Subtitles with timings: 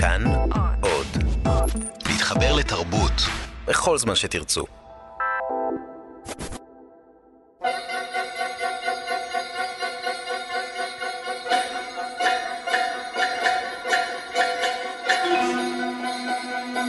[0.00, 0.24] כאן
[0.80, 1.06] עוד.
[2.08, 3.12] להתחבר לתרבות
[3.66, 4.64] בכל זמן שתרצו.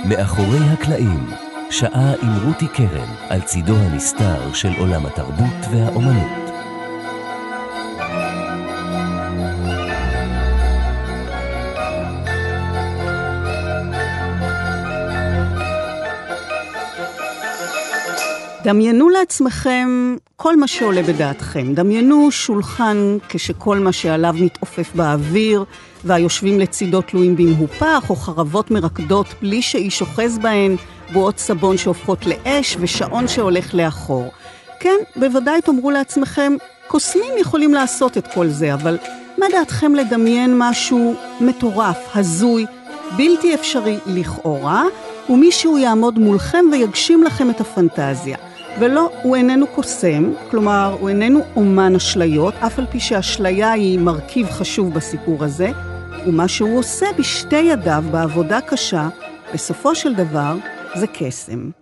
[0.05, 1.29] מאחורי הקלעים,
[1.71, 6.48] שעה עם רותי קרן על צידו הנסתר של עולם התרבות והאומנות.
[18.69, 21.73] דמיינו לעצמכם כל מה שעולה בדעתכם.
[21.73, 25.65] דמיינו שולחן כשכל מה שעליו מתעופף באוויר,
[26.03, 30.75] והיושבים לצידו תלויים במהופך, או חרבות מרקדות בלי שאיש אוחז בהן,
[31.13, 34.31] בועות סבון שהופכות לאש, ושעון שהולך לאחור.
[34.79, 36.53] כן, בוודאי תאמרו לעצמכם,
[36.87, 38.97] קוסמים יכולים לעשות את כל זה, אבל
[39.37, 42.65] מה דעתכם לדמיין משהו מטורף, הזוי,
[43.17, 44.83] בלתי אפשרי לכאורה,
[45.29, 48.48] ומישהו יעמוד מולכם ויגשים לכם את הפנטזיה.
[48.79, 54.49] ולא, הוא איננו קוסם, כלומר, הוא איננו אומן אשליות, אף על פי שאשליה היא מרכיב
[54.49, 55.71] חשוב בסיפור הזה,
[56.27, 59.09] ומה שהוא עושה בשתי ידיו בעבודה קשה,
[59.53, 60.55] בסופו של דבר,
[60.95, 61.78] זה קסם.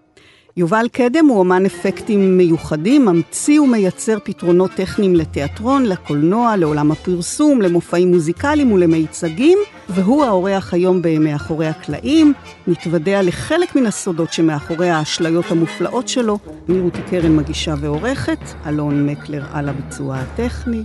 [0.57, 8.11] יובל קדם הוא אומן אפקטים מיוחדים, ממציא ומייצר פתרונות טכניים לתיאטרון, לקולנוע, לעולם הפרסום, למופעים
[8.11, 9.57] מוזיקליים ולמיצגים,
[9.89, 12.33] והוא האורח היום ב"מאחורי הקלעים",
[12.67, 16.39] מתוודע לחלק מן הסודות שמאחורי האשליות המופלאות שלו.
[16.69, 20.83] אני רותי קרן מגישה ועורכת, אלון מקלר על הביצוע הטכני.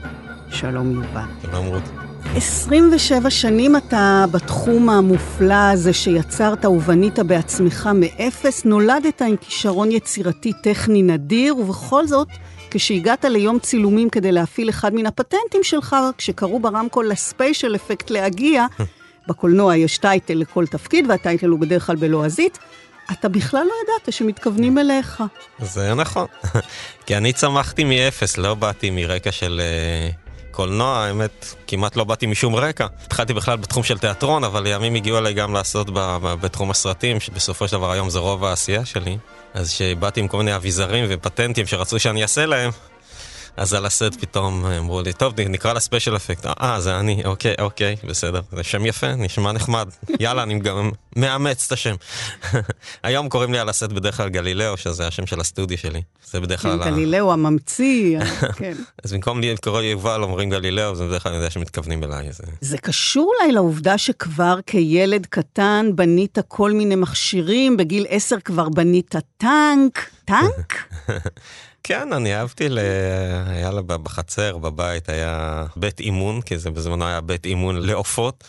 [0.50, 1.26] שלום יובל.
[1.42, 2.01] שלום רותי.
[2.24, 11.02] 27 שנים אתה בתחום המופלא הזה שיצרת ובנית בעצמך מאפס, נולדת עם כישרון יצירתי טכני
[11.02, 12.28] נדיר, ובכל זאת,
[12.70, 18.66] כשהגעת ליום צילומים כדי להפעיל אחד מן הפטנטים שלך, כשקראו ברמקול לספיישל אפקט להגיע,
[19.28, 22.58] בקולנוע יש title לכל תפקיד, וה title הוא בדרך כלל בלועזית,
[23.12, 25.22] אתה בכלל לא ידעת שמתכוונים אליך.
[25.58, 26.26] זה נכון,
[27.06, 29.60] כי אני צמחתי מאפס, לא באתי מרקע של...
[29.60, 30.21] אה...
[30.52, 32.86] קולנוע, האמת, כמעט לא באתי משום רקע.
[33.06, 35.88] התחלתי בכלל בתחום של תיאטרון, אבל לימים הגיעו אליי גם לעשות
[36.40, 39.18] בתחום הסרטים, שבסופו של דבר היום זה רוב העשייה שלי.
[39.54, 42.70] אז כשבאתי עם כל מיני אביזרים ופטנטים שרצו שאני אעשה להם,
[43.56, 46.46] אז על הסט פתאום אמרו לי, טוב, נקרא לה special effect.
[46.46, 48.40] אה, זה אני, אוקיי, אוקיי, בסדר.
[48.52, 49.88] זה שם יפה, נשמע נחמד.
[50.20, 51.94] יאללה, אני גם מאמץ את השם.
[53.02, 56.02] היום קוראים לי על הסט בדרך כלל גלילאו, שזה השם של הסטודיו שלי.
[56.30, 56.84] זה בדרך כלל...
[56.84, 58.18] גלילאו הממציא,
[58.58, 58.74] כן.
[59.04, 62.28] אז במקום לקרוא יובל, אומרים גלילאו, זה בדרך כלל אני יודע שמתכוונים אליי.
[62.60, 69.14] זה קשור אולי לעובדה שכבר כילד קטן בנית כל מיני מכשירים, בגיל עשר כבר בנית
[69.36, 70.10] טנק.
[70.24, 70.74] טנק?
[71.84, 72.78] כן, אני אהבתי, ל...
[73.46, 78.44] היה לה בחצר, בבית, היה בית אימון, כי זה בזמנו היה בית אימון לעופות,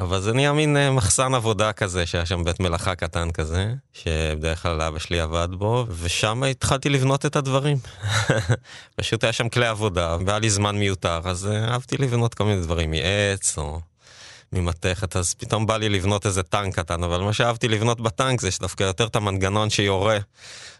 [0.00, 4.62] אבל זה נהיה מין אה, מחסן עבודה כזה, שהיה שם בית מלאכה קטן כזה, שבדרך
[4.62, 7.76] כלל אבא שלי עבד בו, ושם התחלתי לבנות את הדברים.
[8.96, 12.60] פשוט היה שם כלי עבודה, והיה לי זמן מיותר, אז אה, אהבתי לבנות כל מיני
[12.60, 13.80] דברים מעץ, או...
[14.52, 18.50] ממתכת, אז פתאום בא לי לבנות איזה טנק קטן, אבל מה שאהבתי לבנות בטנק זה
[18.50, 20.18] שדווקא יותר את המנגנון שיורה.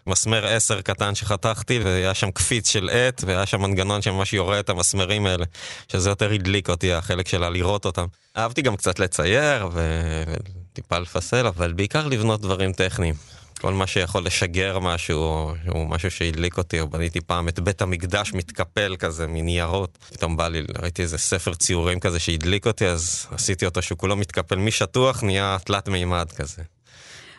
[0.07, 4.69] מסמר 10 קטן שחתכתי, והיה שם קפיץ של עט, והיה שם מנגנון שממש יורה את
[4.69, 5.45] המסמרים האלה,
[5.91, 8.05] שזה יותר הדליק אותי, החלק שלה לראות אותם.
[8.37, 13.15] אהבתי גם קצת לצייר וטיפה לפסל, אבל בעיקר לבנות דברים טכניים.
[13.57, 15.19] כל מה שיכול לשגר משהו,
[15.67, 19.97] או משהו שהדליק אותי, או בניתי פעם את בית המקדש מתקפל כזה מניירות.
[20.13, 24.15] פתאום בא לי, ראיתי איזה ספר ציורים כזה שהדליק אותי, אז עשיתי אותו שהוא כולו
[24.15, 26.61] מתקפל משטוח, נהיה תלת מימד כזה.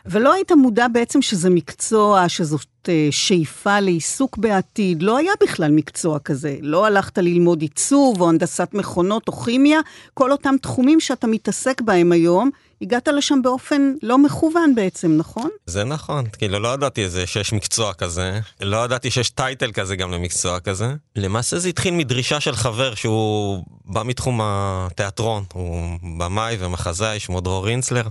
[0.06, 6.18] ולא היית מודע בעצם שזה מקצוע, שזאת אה, שאיפה לעיסוק בעתיד, לא היה בכלל מקצוע
[6.18, 6.56] כזה.
[6.62, 9.80] לא הלכת ללמוד עיצוב או הנדסת מכונות או כימיה,
[10.14, 12.50] כל אותם תחומים שאתה מתעסק בהם היום,
[12.82, 15.50] הגעת לשם באופן לא מכוון בעצם, נכון?
[15.66, 20.60] זה נכון, כאילו לא ידעתי שיש מקצוע כזה, לא ידעתי שיש טייטל כזה גם למקצוע
[20.60, 20.94] כזה.
[21.16, 27.66] למעשה זה התחיל מדרישה של חבר שהוא בא מתחום התיאטרון, הוא במאי ומחזאי, שמו דרור
[27.66, 28.08] רינצלר.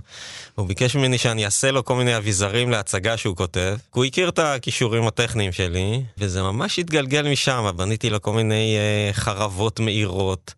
[0.54, 3.76] הוא ביקש ממני שאני אעשה לו כל מיני אביזרים להצגה שהוא כותב.
[3.90, 8.76] הוא הכיר את הכישורים הטכניים שלי, וזה ממש התגלגל משם, בניתי לו כל מיני
[9.10, 10.54] uh, חרבות מאירות.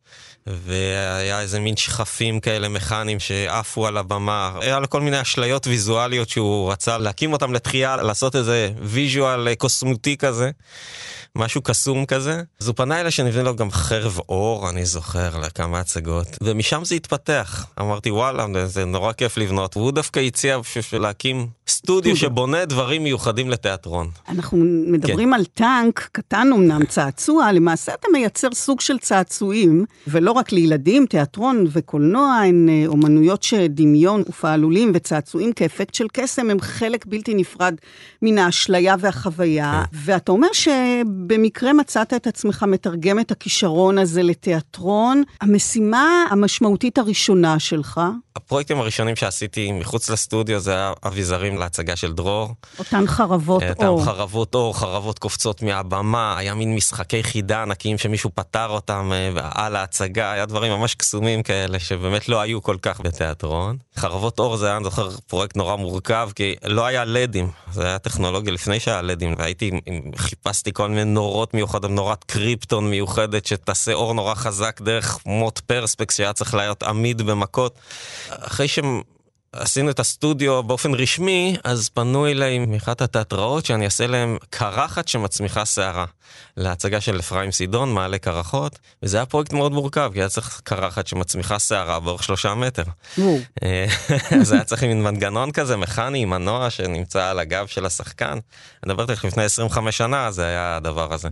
[0.64, 4.52] והיה איזה מין שכפים כאלה מכניים שעפו על הבמה.
[4.60, 10.16] היה לו כל מיני אשליות ויזואליות שהוא רצה להקים אותם לתחייה, לעשות איזה ויז'ואל קוסמותי
[10.16, 10.50] כזה.
[11.36, 12.42] משהו קסום כזה.
[12.60, 16.94] אז הוא פנה אליי שנבנה לו גם חרב אור, אני זוכר, לכמה הצגות, ומשם זה
[16.94, 17.66] התפתח.
[17.80, 20.60] אמרתי, וואלה, זה נורא כיף לבנות, והוא דווקא הציע
[20.92, 24.10] להקים סטודיו שבונה דברים מיוחדים לתיאטרון.
[24.28, 25.34] אנחנו מדברים כן.
[25.34, 31.66] על טנק, קטן אמנם, צעצוע, למעשה אתה מייצר סוג של צעצועים, ולא רק לילדים, תיאטרון
[31.72, 37.74] וקולנוע הן אה, אומנויות שדמיון ופעלולים וצעצועים כאפקט של קסם הם חלק בלתי נפרד
[38.22, 39.98] מן האשליה והחוויה, כן.
[40.04, 40.48] ואתה אומר
[41.20, 45.22] שבמקרה מצאת את עצמך מתרגם את הכישרון הזה לתיאטרון.
[45.40, 48.00] המשימה המשמעותית הראשונה שלך?
[48.36, 52.54] הפרויקטים הראשונים שעשיתי מחוץ לסטודיו זה היה אביזרים להצגה של דרור.
[52.78, 54.00] אותן חרבות אותן אור.
[54.00, 59.48] אותן חרבות אור, חרבות קופצות מהבמה, היה מין משחקי חידה ענקיים שמישהו פתר אותם אה,
[59.54, 63.76] על ההצגה, היה דברים ממש קסומים כאלה שבאמת לא היו כל כך בתיאטרון.
[63.96, 67.98] חרבות אור זה היה, אני זוכר, פרויקט נורא מורכב, כי לא היה לדים, זה היה
[67.98, 69.70] טכנולוגיה לפני שהיה לדים, והייתי,
[70.16, 76.16] חיפשתי כל מיני נורות מיוחדות, נורת קריפטון מיוחדת שתעשה אור נורא חזק דרך מוט פרספקס
[76.16, 77.74] שהיה צריך להיות עמיד במכות.
[78.28, 79.02] אחרי שהם...
[79.52, 85.66] עשינו את הסטודיו באופן רשמי, אז פנו אליי מאחת התיאטראות שאני אעשה להם קרחת שמצמיחה
[85.66, 86.04] שערה.
[86.56, 91.06] להצגה של אפרים סידון, מעלה קרחות, וזה היה פרויקט מאוד מורכב, כי היה צריך קרחת
[91.06, 92.82] שמצמיחה שערה באורך שלושה מטר.
[93.62, 93.86] אה,
[94.40, 98.38] אז היה צריך מין מנגנון כזה, מכני, מנוע שנמצא על הגב של השחקן.
[98.84, 101.28] אני מדבר איתך לפני 25 שנה, זה היה הדבר הזה.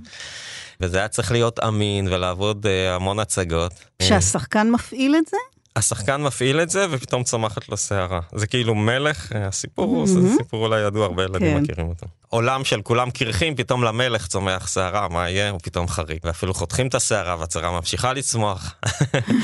[0.81, 3.73] וזה היה צריך להיות אמין ולעבוד uh, המון הצגות.
[4.03, 5.37] שהשחקן מפעיל את זה?
[5.79, 8.21] השחקן מפעיל את זה ופתאום צומחת לו שערה.
[8.35, 11.63] זה כאילו מלך, אה, הסיפור, זה סיפור אולי ידוע, הרבה ילדים כן.
[11.63, 12.07] מכירים אותו.
[12.29, 15.51] עולם של כולם קרחים, פתאום למלך צומח שערה, מה יהיה?
[15.51, 16.19] הוא פתאום חריג.
[16.25, 18.75] ואפילו חותכים את השערה והשערה ממשיכה לצמוח.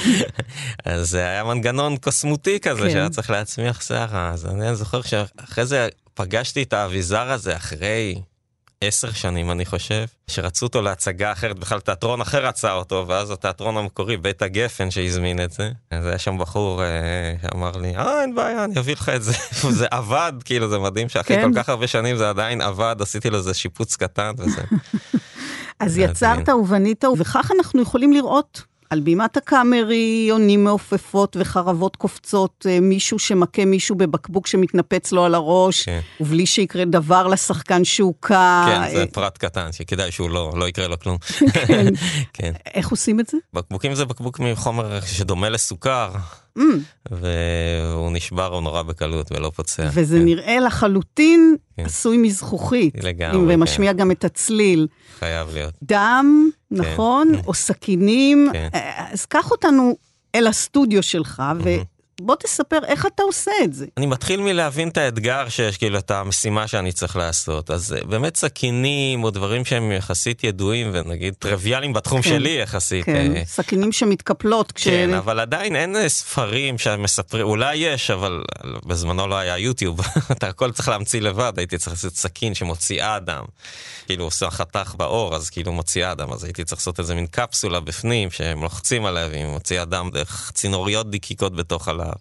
[0.84, 2.90] אז זה היה מנגנון קוסמותי כזה כן.
[2.90, 4.30] שהיה צריך להצמיח שערה.
[4.30, 8.14] אז אני זוכר שאחרי זה פגשתי את האביזר הזה אחרי
[8.80, 13.76] עשר שנים אני חושב, שרצו אותו להצגה אחרת, בכלל תיאטרון אחר רצה אותו, ואז התיאטרון
[13.76, 18.34] המקורי, בית הגפן שהזמין את זה, אז היה שם בחור אה, שאמר לי, אה אין
[18.34, 19.32] בעיה, אני אביא לך את זה,
[19.78, 21.52] זה עבד, כאילו זה מדהים שאחרי כן.
[21.52, 24.62] כל כך הרבה שנים זה עדיין עבד, עשיתי לו איזה שיפוץ קטן וזה.
[25.80, 32.80] אז יצרת ובנית, וכך אנחנו יכולים לראות על בימת הקאמרי עונים מעופפות וחרבות קופצות, אה,
[32.80, 36.00] מישהו שמכה מישהו בבקבוק שמתנפץ לו על הראש, כן.
[36.20, 38.66] ובלי שיקרה דבר לשחקן שהוכה.
[38.68, 41.18] כן, זה פרט קטן, שכדאי שהוא לא, לא יקרה לו כלום.
[41.66, 41.86] כן.
[42.32, 42.52] כן.
[42.74, 43.38] איך עושים את זה?
[43.52, 46.10] בקבוקים זה בקבוק מחומר שדומה לסוכר.
[46.58, 46.62] Mm.
[47.10, 49.88] והוא נשבר או נורא בקלות ולא פוצע.
[49.92, 50.24] וזה כן.
[50.24, 51.84] נראה לחלוטין כן.
[51.84, 53.04] עשוי מזכוכית.
[53.04, 53.98] לגמרי, ומשמיע כן.
[53.98, 54.86] גם את הצליל.
[55.18, 55.74] חייב להיות.
[55.82, 56.76] דם, כן.
[56.76, 57.32] נכון?
[57.46, 58.48] או סכינים.
[58.52, 58.68] כן.
[59.12, 59.96] אז קח אותנו
[60.34, 61.64] אל הסטודיו שלך, mm-hmm.
[62.20, 63.86] בוא תספר איך אתה עושה את זה.
[63.96, 67.70] אני מתחיל מלהבין את האתגר שיש, כאילו, את המשימה שאני צריך לעשות.
[67.70, 73.04] אז אה, באמת סכינים או דברים שהם יחסית ידועים ונגיד טריוויאליים בתחום כן, שלי יחסית.
[73.04, 73.42] כן, אה...
[73.44, 74.88] סכינים שמתקפלות כש...
[74.88, 78.42] כן, אבל עדיין אין אה, ספרים שמספרים, אולי יש, אבל
[78.86, 80.00] בזמנו לא היה יוטיוב.
[80.32, 83.44] אתה הכל צריך להמציא לבד, הייתי צריך לעשות סכין שמוציאה דם.
[84.06, 87.80] כאילו עושה חתך באור, אז כאילו מוציאה דם, אז הייתי צריך לעשות איזה מין קפסולה
[87.80, 92.18] בפנים שהם לוחצים עליה והיא מוציאה דם דרך צינוריות דיקיקות בתוך הלהב.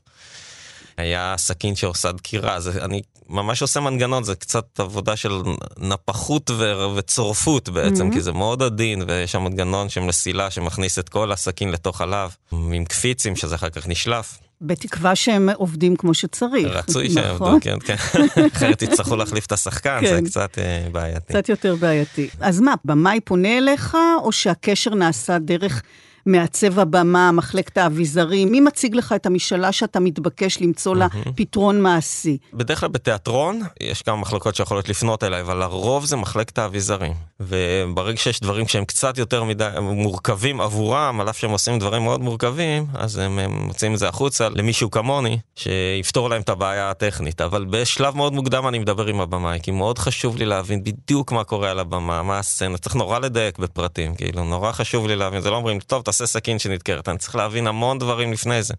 [0.97, 5.41] היה סכין שעושה דקירה, אז אני ממש עושה מנגנון, זה קצת עבודה של
[5.77, 8.13] נפחות ו- וצורפות בעצם, mm-hmm.
[8.13, 12.29] כי זה מאוד עדין, ויש שם מנגנון של מסילה שמכניס את כל הסכין לתוך הלהב,
[12.51, 14.39] עם קפיצים שזה אחר כך נשלף.
[14.61, 16.67] בתקווה שהם עובדים כמו שצריך.
[16.67, 17.59] רצוי שהם עובדו, נכון?
[17.61, 17.95] כן, כן.
[18.55, 20.25] אחרת יצטרכו להחליף את השחקן, זה כן.
[20.25, 21.33] קצת אה, בעייתי.
[21.33, 22.29] קצת יותר בעייתי.
[22.39, 25.81] אז מה, במאי פונה אליך, או שהקשר נעשה דרך
[26.25, 32.37] מעצב הבמה, מחלקת האביזרים, מי מציג לך את המשאלה שאתה מתבקש למצוא לה פתרון מעשי?
[32.53, 37.13] בדרך כלל בתיאטרון יש כמה מחלקות שיכולות לפנות אליי, אבל לרוב זה מחלקת האביזרים.
[37.39, 42.21] וברגע שיש דברים שהם קצת יותר מדי מורכבים עבורם, על אף שהם עושים דברים מאוד
[42.21, 47.41] מורכבים, אז הם, הם מוצאים את זה החוצה למישהו כמוני, שיפתור להם את הבעיה הטכנית.
[47.41, 51.43] אבל בשלב מאוד מוקדם אני מדבר עם הבמאי, כי מאוד חשוב לי להבין בדיוק מה
[51.43, 55.49] קורה על הבמה, מה הסצנה, צריך נורא לדייק בפרטים, כאילו, נורא חשוב לי להבין, זה
[55.49, 58.73] לא אומרים, טוב, תעשה סכין שנדקרת, אני צריך להבין המון דברים לפני זה.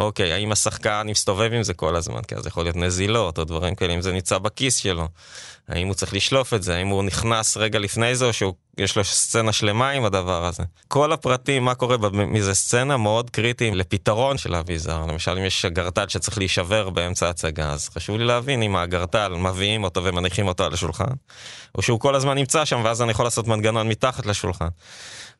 [0.00, 2.22] אוקיי, האם השחקן מסתובב עם זה כל הזמן?
[2.22, 5.08] כי אז יכול להיות נזילות או דברים כאלה, אם זה נמצא בכיס שלו.
[5.68, 6.76] האם הוא צריך לשלוף את זה?
[6.76, 8.32] האם הוא נכנס רגע לפני זה או
[8.78, 10.62] שיש לו סצנה שלמה עם הדבר הזה?
[10.88, 15.04] כל הפרטים, מה קורה מזה סצנה, מאוד קריטיים לפתרון של האביזר.
[15.08, 19.84] למשל, אם יש אגרטל שצריך להישבר באמצע הצגה, אז חשוב לי להבין אם האגרטל, מביאים
[19.84, 21.14] אותו ומניחים אותו על השולחן,
[21.74, 24.68] או שהוא כל הזמן נמצא שם ואז אני יכול לעשות מנגנון מתחת לשולחן.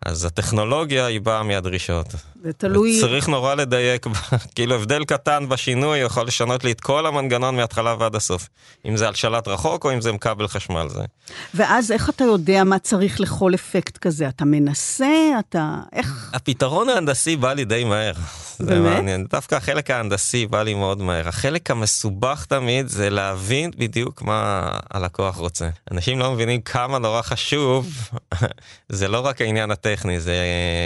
[0.07, 2.07] אז הטכנולוגיה היא באה מהדרישות.
[2.43, 3.01] זה תלוי...
[3.01, 4.07] צריך נורא לדייק,
[4.55, 8.49] כאילו הבדל קטן בשינוי יכול לשנות לי את כל המנגנון מההתחלה ועד הסוף.
[8.85, 11.03] אם זה על שלט רחוק או אם זה עם כבל חשמל זה.
[11.55, 14.29] ואז איך אתה יודע מה צריך לכל אפקט כזה?
[14.29, 15.07] אתה מנסה?
[15.39, 15.81] אתה...
[15.93, 16.31] איך...
[16.35, 18.13] הפתרון ההנדסי בא לי די מהר.
[18.61, 18.97] באמת?
[18.97, 19.27] מעניין.
[19.31, 21.29] דווקא החלק ההנדסי בא לי מאוד מהר.
[21.29, 25.69] החלק המסובך תמיד זה להבין בדיוק מה הלקוח רוצה.
[25.91, 28.11] אנשים לא מבינים כמה נורא חשוב,
[28.89, 30.37] זה לא רק העניין הטכני, זה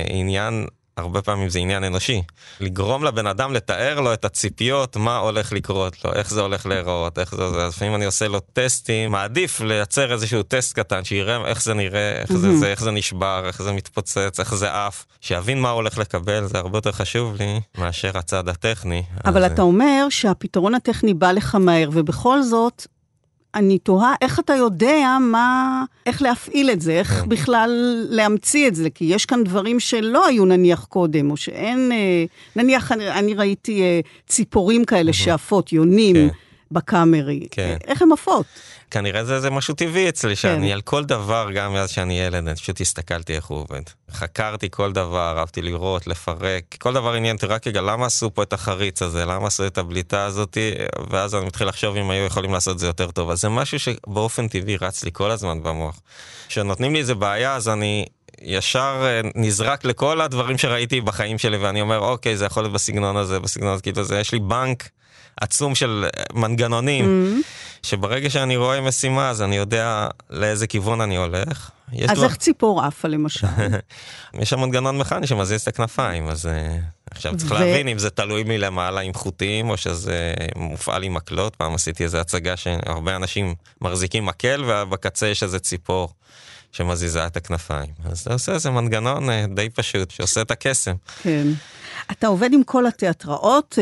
[0.09, 0.67] עניין
[1.01, 2.23] הרבה פעמים זה עניין אנושי.
[2.61, 7.19] לגרום לבן אדם לתאר לו את הציפיות, מה הולך לקרות לו, איך זה הולך להיראות,
[7.19, 11.63] איך זה, זה, לפעמים אני עושה לו טסטים, מעדיף לייצר איזשהו טסט קטן, שיראה איך
[11.63, 15.61] זה נראה, איך, זה, זה, איך זה נשבר, איך זה מתפוצץ, איך זה עף, שיבין
[15.61, 19.03] מה הוא הולך לקבל, זה הרבה יותר חשוב לי מאשר הצד הטכני.
[19.25, 19.53] אבל אז...
[19.53, 22.87] אתה אומר שהפתרון הטכני בא לך מהר, ובכל זאת,
[23.55, 27.29] אני תוהה איך אתה יודע מה, איך להפעיל את זה, איך כן.
[27.29, 27.71] בכלל
[28.11, 32.25] להמציא את זה, כי יש כאן דברים שלא היו נניח קודם, או שאין, אה,
[32.57, 36.17] נניח אני, אני ראיתי אה, ציפורים כאלה שעפות, יונים.
[36.17, 36.29] כן.
[36.73, 37.47] בקאמרי.
[37.51, 37.77] כן.
[37.87, 38.47] איך הן עפות?
[38.91, 40.37] כנראה זה, זה משהו טבעי אצלי, כן.
[40.37, 43.83] שאני על כל דבר, גם מאז שאני ילד, אני פשוט הסתכלתי איך הוא עובד.
[44.11, 48.43] חקרתי כל דבר, אהבתי לראות, לפרק, כל דבר עניין אותי, רק רגע, למה עשו פה
[48.43, 49.25] את החריץ הזה?
[49.25, 50.59] למה עשו את הבליטה הזאת?
[51.11, 53.31] ואז אני מתחיל לחשוב אם היו יכולים לעשות את זה יותר טוב.
[53.31, 56.01] אז זה משהו שבאופן טבעי רץ לי כל הזמן במוח.
[56.49, 58.07] כשנותנים לי איזה בעיה, אז אני
[58.43, 63.17] ישר אה, נזרק לכל הדברים שראיתי בחיים שלי, ואני אומר, אוקיי, זה יכול להיות בסגנון
[63.17, 64.89] הזה, בסגנון הזה, כאילו, זה, יש לי בנק
[65.41, 67.70] עצום של מנגנונים, mm-hmm.
[67.83, 71.71] שברגע שאני רואה משימה, אז אני יודע לאיזה כיוון אני הולך.
[72.09, 72.25] אז לו...
[72.25, 73.47] איך ציפור עפה למשל?
[74.41, 76.49] יש שם מנגנון מכני שמזיז את הכנפיים, אז uh,
[77.11, 77.55] עכשיו צריך ו...
[77.55, 81.57] להבין אם זה תלוי מלמעלה עם חוטים, או שזה מופעל עם מקלות.
[81.57, 86.09] פעם עשיתי איזו הצגה שהרבה אנשים מחזיקים מקל, ובקצה יש איזה ציפור.
[86.73, 87.91] שמזיזה את הכנפיים.
[88.05, 90.95] אז אתה עושה איזה מנגנון אה, די פשוט, שעושה את הקסם.
[91.23, 91.47] כן.
[92.11, 93.79] אתה עובד עם כל התיאטראות,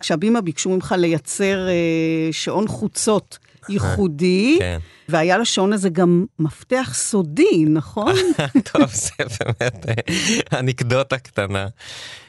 [0.00, 4.78] כשהבימה ביקשו ממך לייצר אה, שעון חוצות ייחודי, כן.
[5.08, 8.14] והיה לשעון הזה גם מפתח סודי, נכון?
[8.72, 11.66] טוב, זה באמת אה, אנקדוטה קטנה.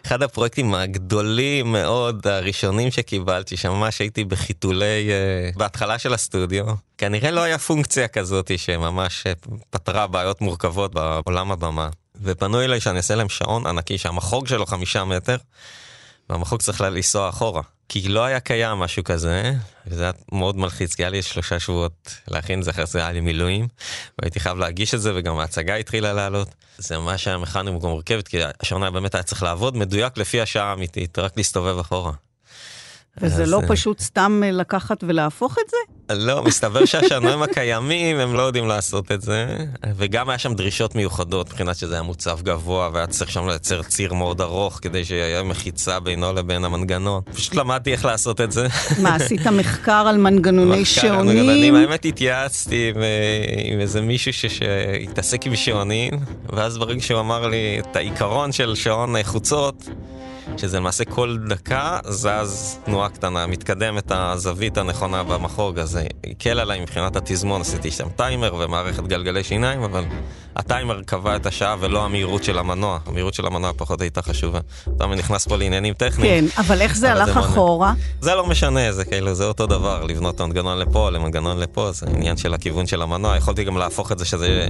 [0.05, 5.09] אחד הפרויקטים הגדולים מאוד, הראשונים שקיבלתי, שממש הייתי בחיתולי,
[5.53, 6.65] uh, בהתחלה של הסטודיו.
[6.97, 9.23] כנראה לא היה פונקציה כזאת שממש
[9.69, 11.89] פתרה בעיות מורכבות בעולם הבמה.
[12.21, 15.37] ופנו אליי שאני אעשה להם שעון ענקי שהמחוג שלו חמישה מטר,
[16.29, 17.61] והמחוג צריך לנסוע אחורה.
[17.89, 19.53] כי לא היה קיים משהו כזה,
[19.87, 23.11] וזה היה מאוד מלחיץ, כי היה לי שלושה שבועות להכין את זה, אחרי זה היה
[23.11, 23.67] לי מילואים,
[24.19, 26.47] והייתי חייב להגיש את זה, וגם ההצגה התחילה לעלות.
[26.77, 31.19] זה ממש היה מכני ומורכבת, כי השעון באמת היה צריך לעבוד מדויק לפי השעה האמיתית,
[31.19, 32.11] רק להסתובב אחורה.
[33.17, 35.98] וזה לא אה, פשוט סתם אה, לקחת ולהפוך את זה?
[36.09, 39.47] לא, מסתבר שהשעונים הקיימים הם לא יודעים לעשות את זה,
[39.97, 44.13] וגם היה שם דרישות מיוחדות מבחינת שזה היה מוצב גבוה והיה צריך שם לייצר ציר
[44.13, 47.21] מאוד ארוך כדי שיהיה מחיצה בינו לבין המנגנון.
[47.33, 48.67] פשוט למדתי איך לעשות את זה.
[49.01, 51.75] מה, עשית מחקר על מנגנוני שעונים?
[51.75, 56.13] האמת התייעצתי עם, אה, עם איזה מישהו שהתעסק עם שעונים,
[56.53, 59.89] ואז ברגע שהוא אמר לי את העיקרון של שעון חוצות,
[60.57, 66.59] שזה למעשה כל דקה זז תנועה קטנה, מתקדם את הזווית הנכונה במחוג, אז זה הקל
[66.59, 70.03] עליי מבחינת התזמון, עשיתי שם טיימר ומערכת גלגלי שיניים, אבל
[70.55, 72.99] הטיימר קבע את השעה ולא המהירות של המנוע.
[73.05, 74.59] המהירות של המנוע פחות הייתה חשובה.
[74.97, 76.47] אתה נכנס פה לעניינים טכניים.
[76.49, 77.93] כן, אבל איך זה הלך זה אחורה?
[78.21, 82.37] זה לא משנה, זה כאילו, זה אותו דבר, לבנות מנגנון לפה, למנגנון לפה, זה עניין
[82.37, 83.37] של הכיוון של המנוע.
[83.37, 84.67] יכולתי גם להפוך את זה שזה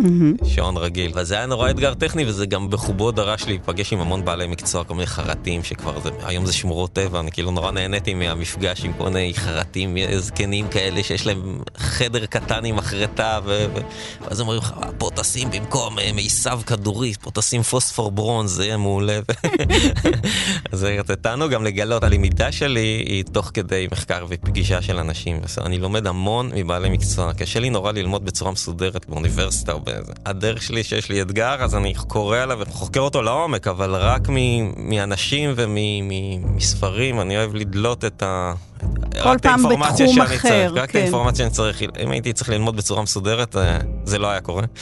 [0.00, 0.46] mm-hmm.
[0.46, 1.12] שעון רגיל.
[1.14, 4.94] וזה היה נורא אתגר טכני, וזה גם בחובו דרש להיפגש עם המון בעלי מקצוע, כל
[4.94, 9.04] מיני חרטים שכבר, זה, היום זה שמורות טבע, אני כאילו נורא נהניתי מהמפגש עם כל
[9.04, 13.66] מיני חרטים זקנים כאלה שיש להם חדר קטן עם מחרטה, ו...
[14.20, 18.76] ואז אומרים לך, פה תשים במקום אה, מיסב כדורי, פה תשים פוספור ברונז, זה יהיה
[18.76, 19.18] מעולה.
[20.72, 20.86] אז
[21.20, 25.40] תענוג גם לגלות, הלמידה שלי היא תוך כדי מחקר ופגישה של אנשים.
[25.58, 30.12] אני לומד המון מבעלי מקצוע, קשה לי נורא ללמוד בצורה מסודרת באוניברסיטה או באיזה.
[30.26, 34.28] הדרך שלי שיש לי אתגר, אז אני קורא עליו וחוקר אותו לעומק, אבל רק
[35.06, 38.54] מאנשים ומספרים, אני אוהב לדלות את ה...
[39.22, 39.96] כל פעם בתחום אחר.
[39.96, 40.18] צריך,
[40.74, 40.98] רק כן.
[40.98, 44.62] את האינפורמציה שאני צריך, אם הייתי צריך ללמוד בצורה מסודרת, אה, זה לא היה קורה.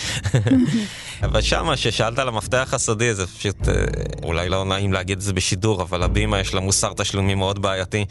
[1.23, 3.75] אבל שמה, ששאלת על המפתח הסודי, זה פשוט, אה,
[4.23, 8.05] אולי לא נעים להגיד את זה בשידור, אבל הבימה יש לה מוסר תשלומים מאוד בעייתי.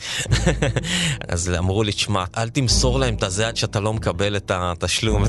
[1.28, 5.24] אז אמרו לי, תשמע, אל תמסור להם את הזה עד שאתה לא מקבל את התשלום.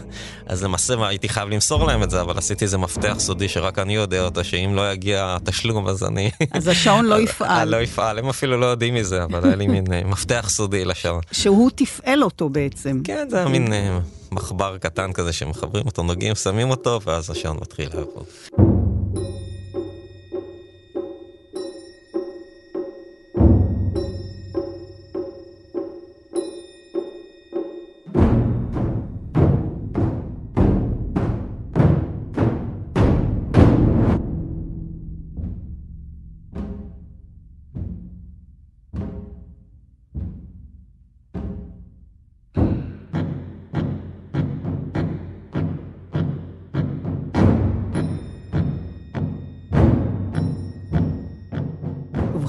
[0.46, 3.94] אז למעשה הייתי חייב למסור להם את זה, אבל עשיתי איזה מפתח סודי שרק אני
[3.94, 6.30] יודע אותו, שאם לא יגיע התשלום, אז אני...
[6.50, 7.68] אז השעון לא יפעל.
[7.68, 11.20] לא יפעל, הם אפילו לא יודעים מזה, אבל היה לי מין אה, מפתח סודי לשעון.
[11.32, 13.00] שהוא תפעל אותו בעצם.
[13.04, 13.98] כן, זה היה מין אה,
[14.32, 18.24] מחבר קטן כזה שמחברים אותו, נוגעים, שמים אותו, ואז השעון מתחיל לעבוד.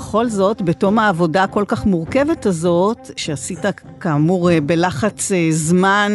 [0.08, 3.60] בכל זאת, בתום העבודה הכל כך מורכבת הזאת, שעשית
[4.00, 6.12] כאמור אה, בלחץ אה, זמן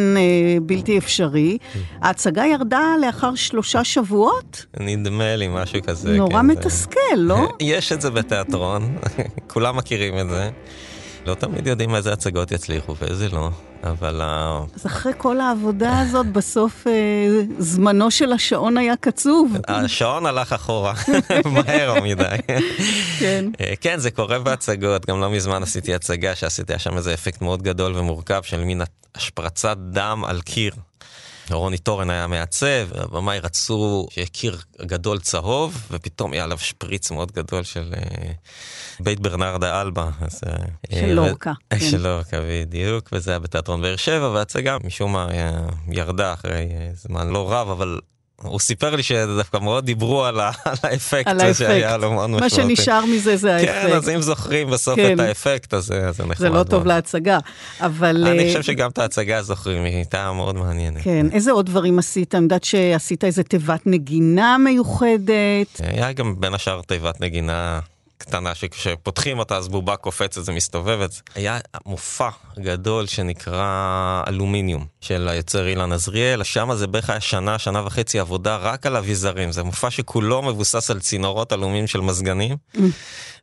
[0.61, 1.57] בלתי אפשרי,
[2.01, 4.65] ההצגה ירדה לאחר שלושה שבועות?
[4.79, 6.17] נדמה לי משהו כזה.
[6.17, 7.49] נורא כן, מתסכל, לא?
[7.59, 8.97] יש את זה בתיאטרון,
[9.53, 10.49] כולם מכירים את זה.
[11.25, 13.49] לא תמיד יודעים איזה הצגות יצליחו ואיזה לא,
[13.83, 14.21] אבל...
[14.75, 16.91] אז אחרי כל העבודה הזאת, בסוף אה,
[17.59, 19.57] זמנו של השעון היה קצוב.
[19.67, 20.93] השעון הלך אחורה,
[21.53, 22.35] מהר מדי.
[23.19, 23.45] כן.
[23.61, 27.61] אה, כן, זה קורה בהצגות, גם לא מזמן עשיתי הצגה שעשיתי שם איזה אפקט מאוד
[27.61, 28.81] גדול ומורכב של מין
[29.15, 30.73] השפרצת דם על קיר.
[31.55, 37.31] רוני טורן היה מעצב, הבמאי רצו שיהיה קיר גדול צהוב, ופתאום יהיה עליו שפריץ מאוד
[37.31, 38.31] גדול של אה,
[38.99, 40.09] בית ברנרדה אלבה.
[40.21, 41.53] אז, אה, של לורקה.
[41.69, 41.79] כן.
[41.79, 45.27] של לורקה, בדיוק, וזה היה בתיאטרון באר שבע, וההצגה משום מה
[45.87, 47.99] ירדה אחרי זמן לא רב, אבל
[48.43, 50.39] הוא סיפר לי שדווקא מאוד דיברו על,
[50.83, 52.57] האפקט, על האפקט שהיה לו מאוד משמעותי.
[52.57, 53.71] מה שנשאר מזה זה האפקט.
[53.71, 55.13] כן, אז אם זוכרים בסוף כן.
[55.13, 56.37] את האפקט, אז זה נחמד.
[56.37, 57.39] זה לא טוב להצגה,
[57.81, 58.27] אבל...
[58.27, 61.03] אני חושב שגם את ההצגה זוכרים, היא הייתה מאוד מעניינת.
[61.03, 62.35] כן, איזה עוד דברים עשית?
[62.35, 65.79] אני יודעת שעשית איזה תיבת נגינה מיוחדת.
[65.79, 67.79] היה גם בין השאר תיבת נגינה
[68.25, 71.21] קטנה שכשפותחים אותה אז בובה קופצת ומסתובבת.
[71.35, 77.85] היה מופע גדול שנקרא אלומיניום של היוצר אילן עזריאל, שם זה בערך היה שנה, שנה
[77.85, 79.51] וחצי עבודה רק על אביזרים.
[79.51, 82.57] זה מופע שכולו מבוסס על צינורות אלומיניום של מזגנים.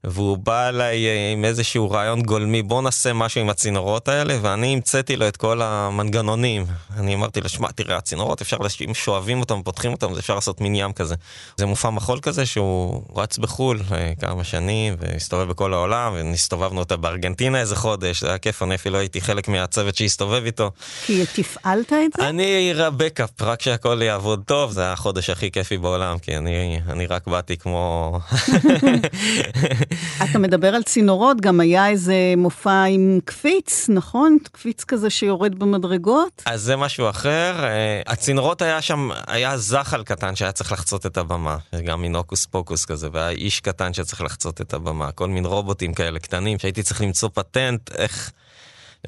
[0.05, 4.73] והוא בא אליי אה, עם איזשהו רעיון גולמי, בוא נעשה משהו עם הצינורות האלה, ואני
[4.73, 6.67] המצאתי לו את כל המנגנונים.
[6.97, 8.57] אני אמרתי לו, שמע, תראה, הצינורות, אפשר,
[8.89, 11.15] אם שואבים אותם ופותחים אותם, אפשר לעשות מין ים כזה.
[11.57, 16.97] זה מופע מחול כזה שהוא רץ בחו"ל אה, כמה שנים, והסתובב בכל העולם, והסתובבנו אותה
[16.97, 20.71] בארגנטינה איזה חודש, זה היה כיף, אני אפילו הייתי חלק מהצוות שהסתובב איתו.
[21.07, 22.29] כי תפעלת את זה?
[22.29, 27.07] אני בקאפ, רק שהכל יעבוד טוב, זה היה החודש הכי כיפי בעולם, כי אני, אני
[27.07, 28.19] רק באתי כמו...
[30.25, 34.37] אתה מדבר על צינורות, גם היה איזה מופע עם קפיץ, נכון?
[34.53, 36.43] קפיץ כזה שיורד במדרגות?
[36.47, 37.65] אז זה משהו אחר.
[37.65, 41.57] אה, הצינורות היה שם, היה זחל קטן שהיה צריך לחצות את הבמה.
[41.85, 45.13] גם מין הוקוס פוקוס כזה, והיה איש קטן שצריך לחצות את הבמה.
[45.13, 48.31] כל מין רובוטים כאלה קטנים, שהייתי צריך למצוא פטנט איך...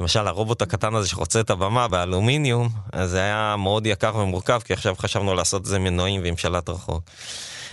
[0.01, 4.73] למשל הרובוט הקטן הזה שחוצה את הבמה באלומיניום, אז זה היה מאוד יקר ומורכב, כי
[4.73, 7.03] עכשיו חשבנו לעשות את זה מנועים ועם שלט רחוק.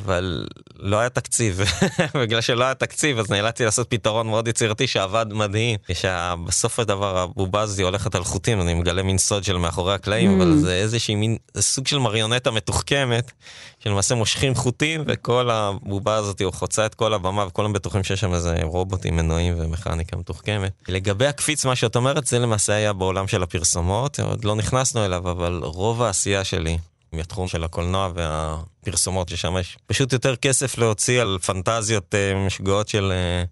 [0.06, 1.62] אבל לא היה תקציב,
[2.22, 7.62] בגלל שלא היה תקציב אז נאלצתי לעשות פתרון מאוד יצירתי שעבד מדהים, שבסוף הדבר הבובה
[7.62, 10.44] הזו הולכת על חוטים, אני מגלה מין סוד של מאחורי הקלעים, mm.
[10.44, 13.32] אבל זה איזושהי מין, סוג של מריונטה מתוחכמת,
[13.80, 18.34] שלמעשה מושכים חוטים וכל הבובה הזאת הוא חוצה את כל הבמה וכולם בטוחים שיש שם
[18.34, 20.72] איזה רובוטים מנועים ומכניקה מתוחכמת.
[20.88, 25.32] לגבי הקפיץ מה שאת אומרת זה למעשה היה בעולם של הפרסומות, עוד לא נכנסנו אליו
[25.32, 26.78] אבל רוב העשייה שלי
[27.14, 33.12] מהתחום של הקולנוע והפרסומות, ששם יש פשוט יותר כסף להוציא על פנטזיות אה, משגעות של...
[33.12, 33.50] אה,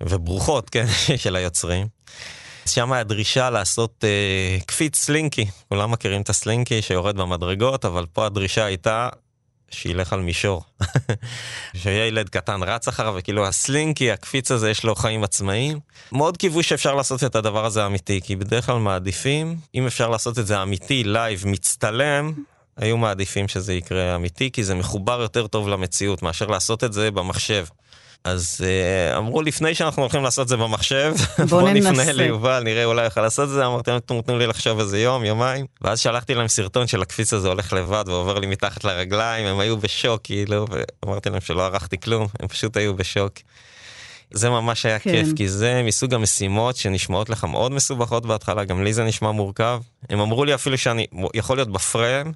[0.00, 0.86] וברוכות, כן,
[1.22, 1.86] של היוצרים.
[2.66, 8.26] שם הדרישה לעשות אה, קפיץ Slinky, כולם מכירים את ה Slinky שיורד במדרגות, אבל פה
[8.26, 9.08] הדרישה הייתה
[9.70, 10.64] שילך על מישור.
[11.76, 15.78] שיהיה ילד קטן רץ אחריו, וכאילו ה Slinky, הקפיץ הזה, יש לו חיים עצמאיים.
[16.12, 20.38] מאוד קיוו שאפשר לעשות את הדבר הזה אמיתי, כי בדרך כלל מעדיפים, אם אפשר לעשות
[20.38, 22.32] את זה אמיתי, live, מצטלם,
[22.80, 27.10] היו מעדיפים שזה יקרה אמיתי, כי זה מחובר יותר טוב למציאות מאשר לעשות את זה
[27.10, 27.64] במחשב.
[28.24, 32.84] אז uh, אמרו לפני שאנחנו הולכים לעשות את זה במחשב, בוא, בוא נפנה ליובל, נראה
[32.84, 36.34] אולי יכול לעשות את זה, אמרתי להם תנו לי לחשוב איזה יום, יומיים, ואז שלחתי
[36.34, 40.66] להם סרטון של הקפיץ הזה הולך לבד ועובר לי מתחת לרגליים, הם היו בשוק כאילו,
[41.04, 43.32] ואמרתי להם שלא ערכתי כלום, הם פשוט היו בשוק.
[44.30, 45.10] זה ממש היה כן.
[45.10, 49.80] כיף, כי זה מסוג המשימות שנשמעות לך מאוד מסובכות בהתחלה, גם לי זה נשמע מורכב.
[50.10, 52.32] הם אמרו לי אפילו שאני יכול להיות בפריים,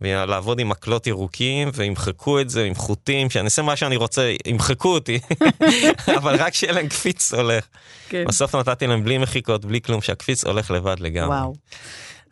[0.00, 4.94] ולעבוד עם מקלות ירוקים, וימחקו את זה עם חוטים, שאני אעשה מה שאני רוצה, ימחקו
[4.94, 5.18] אותי,
[6.18, 7.64] אבל רק שיהיה להם קפיץ הולך.
[8.08, 8.24] כן.
[8.28, 11.36] בסוף נתתי להם בלי מחיקות, בלי כלום, שהקפיץ הולך לבד לגמרי.
[11.36, 11.54] וואו.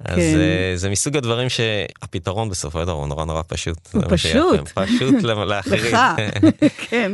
[0.05, 0.35] אז כן.
[0.75, 3.79] uh, זה מסוג הדברים שהפתרון בסופו של דבר הוא נורא נורא פשוט.
[3.93, 4.69] הוא פשוט.
[4.75, 5.85] פשוט לאחרים.
[5.95, 5.99] לך,
[6.91, 7.13] כן.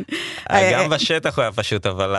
[0.50, 2.16] אה, גם בשטח הוא היה פשוט, אבל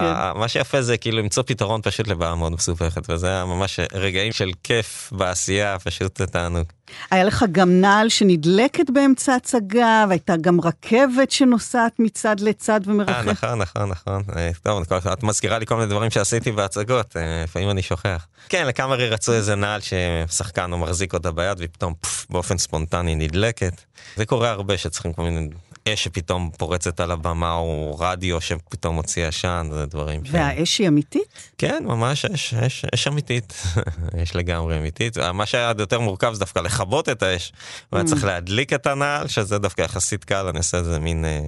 [0.00, 0.38] כן.
[0.38, 4.50] מה שיפה זה כאילו למצוא פתרון פשוט לבעיה מאוד מסובכת, וזה היה ממש רגעים של
[4.64, 6.66] כיף בעשייה, פשוט תענוג.
[7.10, 13.24] היה לך גם נעל שנדלקת באמצע הצגה, והייתה גם רכבת שנוסעת מצד לצד ומרחבת.
[13.24, 14.22] נכון, נכון, נכון.
[14.62, 18.26] טוב, את מזכירה לי כל מיני דברים שעשיתי בהצגות, לפעמים אני שוכח.
[18.48, 23.80] כן, לקאמרי רצו איזה נעל ששחקן הוא מחזיק אותה ביד, ופתאום פוף, באופן ספונטני נדלקת.
[24.16, 25.48] זה קורה הרבה שצריכים כל מיני
[25.94, 30.28] אש שפתאום פורצת על הבמה, או רדיו שפתאום מוציא עשן, זה דברים ש...
[30.32, 31.52] והאש היא אמיתית?
[31.58, 33.62] כן, ממש אש, אש, אש אמיתית.
[34.22, 35.18] אש לגמרי אמיתית.
[35.18, 37.52] מה שהיה יותר מורכב זה דווקא לכבות את האש.
[37.90, 38.08] הוא היה mm.
[38.08, 41.24] צריך להדליק את הנעל, שזה דווקא יחסית קל, אני עושה איזה מין...
[41.24, 41.40] אה,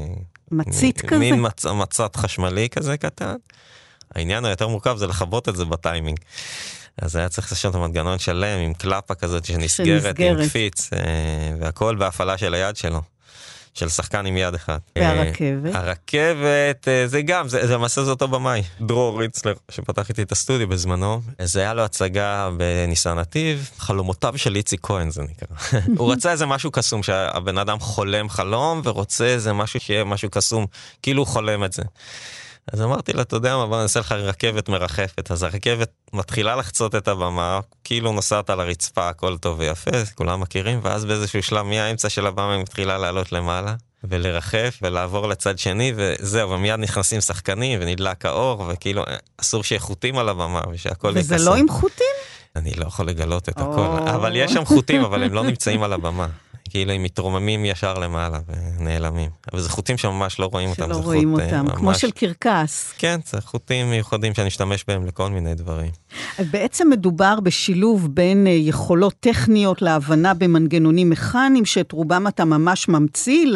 [0.51, 1.19] מצית כזה?
[1.19, 3.35] מין מצ, מצת חשמלי כזה קטן.
[4.15, 6.19] העניין היותר מורכב זה לכבות את זה בטיימינג.
[7.03, 10.39] אז היה צריך לשנות מנגנון שלם עם קלפה כזאת שנסגרת, שנסגרת.
[10.41, 10.99] עם קפיץ, אה,
[11.61, 13.01] והכל בהפעלה של היד שלו.
[13.75, 14.81] של שחקן עם יד אחת.
[14.97, 15.75] והרכבת?
[15.75, 18.63] אה, הרכבת, אה, זה גם, זה, זה למעשה זה אותו במאי.
[18.81, 24.57] דרור ריצלר, שפתח איתי את הסטודיו בזמנו, זה היה לו הצגה בניסן נתיב, חלומותיו של
[24.57, 25.81] איציק כהן זה נקרא.
[25.99, 30.67] הוא רצה איזה משהו קסום, שהבן אדם חולם חלום ורוצה איזה משהו שיהיה משהו קסום,
[31.03, 31.83] כאילו הוא חולם את זה.
[32.73, 35.31] אז אמרתי לה, אתה יודע מה, בוא נעשה לך רכבת מרחפת.
[35.31, 40.81] אז הרכבת מתחילה לחצות את הבמה, כאילו נוסעת על הרצפה, הכל טוב ויפה, כולם מכירים,
[40.83, 43.75] ואז באיזשהו שלב מהאמצע של הבמה היא מתחילה לעלות למעלה.
[44.05, 49.05] ולרחף ולעבור לצד שני וזהו ומיד נכנסים שחקנים ונדלק האור וכאילו
[49.37, 52.07] אסור שיהיה חוטים על הבמה ושהכל יהיה וזה לא עם חוטים?
[52.57, 55.93] אני לא יכול לגלות את הכל אבל יש שם חוטים אבל הם לא נמצאים על
[55.93, 56.27] הבמה.
[56.71, 59.31] כאילו הם מתרוממים ישר למעלה ונעלמים.
[59.53, 60.87] אבל זה חוטים שממש לא רואים אותם.
[60.87, 61.75] שלא רואים חוט, אותם, ממש...
[61.75, 62.95] כמו של קרקס.
[62.99, 65.91] כן, זה חוטים מיוחדים שאני אשתמש בהם לכל מיני דברים.
[66.51, 73.47] בעצם מדובר בשילוב בין אה, יכולות טכניות להבנה במנגנונים מכניים, שאת רובם אתה ממש ממציא,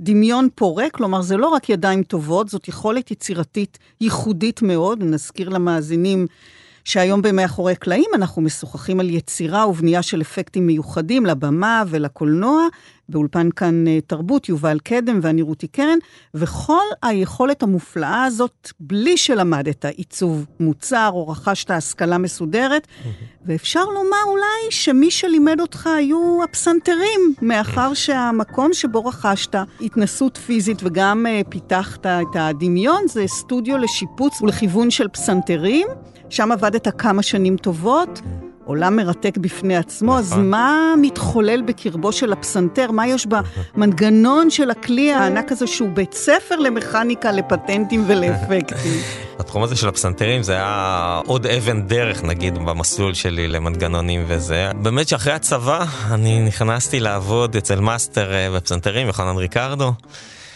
[0.00, 6.26] לדמיון פורה, כלומר זה לא רק ידיים טובות, זאת יכולת יצירתית ייחודית מאוד, נזכיר למאזינים.
[6.84, 12.66] שהיום במאחורי קלעים אנחנו משוחחים על יצירה ובנייה של אפקטים מיוחדים לבמה ולקולנוע,
[13.10, 15.98] באולפן כאן אה, תרבות, יובל קדם ואני רותי קרן,
[16.34, 22.86] וכל היכולת המופלאה הזאת, בלי שלמדת עיצוב מוצר או רכשת השכלה מסודרת,
[23.46, 31.26] ואפשר לומר אולי שמי שלימד אותך היו הפסנתרים, מאחר שהמקום שבו רכשת התנסות פיזית וגם
[31.26, 35.86] uh, פיתחת את הדמיון, זה סטודיו לשיפוץ ולכיוון של פסנתרים.
[36.30, 38.20] שם עבדת כמה שנים טובות,
[38.64, 40.50] עולם מרתק בפני עצמו, אז נכון.
[40.50, 42.90] מה מתחולל בקרבו של הפסנתר?
[42.90, 48.92] מה יש במנגנון של הכלי הענק הזה שהוא בית ספר למכניקה, לפטנטים ולאפקטים?
[49.40, 54.70] התחום הזה של הפסנתרים זה היה עוד אבן דרך נגיד במסלול שלי למנגנונים וזה.
[54.82, 59.92] באמת שאחרי הצבא אני נכנסתי לעבוד אצל מאסטר אה, בפסנתרים, יוחנן ריקרדו.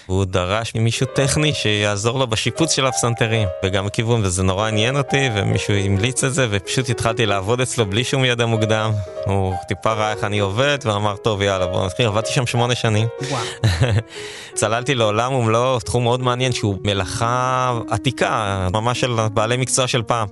[0.09, 5.29] והוא דרש ממישהו טכני שיעזור לו בשיפוץ של הפסנתרים, וגם הכיוון, וזה נורא עניין אותי,
[5.35, 8.93] ומישהו המליץ את זה, ופשוט התחלתי לעבוד אצלו בלי שום ידע מוקדם.
[9.27, 12.07] הוא טיפה ראה איך אני עובד, ואמר, טוב, יאללה, בוא נתחיל.
[12.07, 13.09] עבדתי שם שמונה שנים.
[14.55, 20.29] צללתי לעולם ומלואו, תחום מאוד מעניין שהוא מלאכה עתיקה, ממש של בעלי מקצוע של פעם.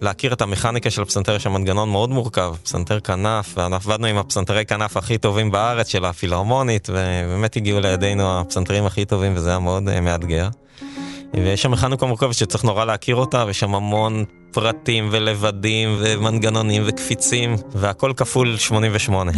[0.00, 4.16] להכיר את המכניקה של הפסנתר, יש שם מנגנון מאוד מורכב, פסנתר כנף, ואנחנו עבדנו עם
[4.16, 9.58] הפסנתרי כנף הכי טובים בארץ של הפילהרמונית, ובאמת הגיעו לידינו הפסנתרים הכי טובים, וזה היה
[9.58, 10.48] מאוד uh, מאתגר.
[11.34, 17.56] ויש שם מכניקה מורכבת שצריך נורא להכיר אותה, ויש שם המון פרטים ולבדים ומנגנונים וקפיצים,
[17.72, 19.32] והכל כפול 88.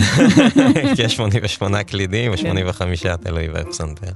[0.96, 4.12] כי יש 88 קלידים ו-85 תלוי בפסנתר.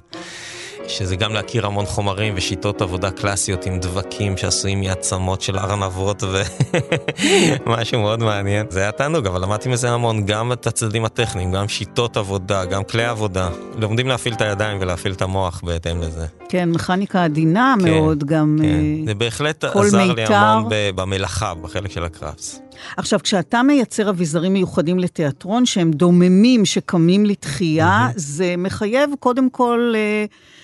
[0.88, 6.23] שזה גם להכיר המון חומרים ושיטות עבודה קלאסיות עם דבקים שעשויים מעצמות של ארנבות
[7.66, 8.66] ומשהו מאוד מעניין.
[8.70, 12.85] זה היה תענוג, אבל למדתי מזה המון, גם את הצדדים הטכניים, גם שיטות עבודה, גם
[12.85, 13.49] כלי עבודה.
[13.79, 16.27] לומדים להפעיל את הידיים ולהפעיל את המוח בהתאם לזה.
[16.49, 18.68] כן, מכניקה עדינה כן, מאוד, גם כן.
[18.68, 20.14] Uh, זה בהחלט עזר מיתר.
[20.14, 22.61] לי המון במלאכה, בחלק של הקראפס.
[22.97, 29.94] עכשיו, כשאתה מייצר אביזרים מיוחדים לתיאטרון, שהם דוממים, שקמים לתחייה, זה מחייב קודם כל...
[29.94, 30.55] Uh,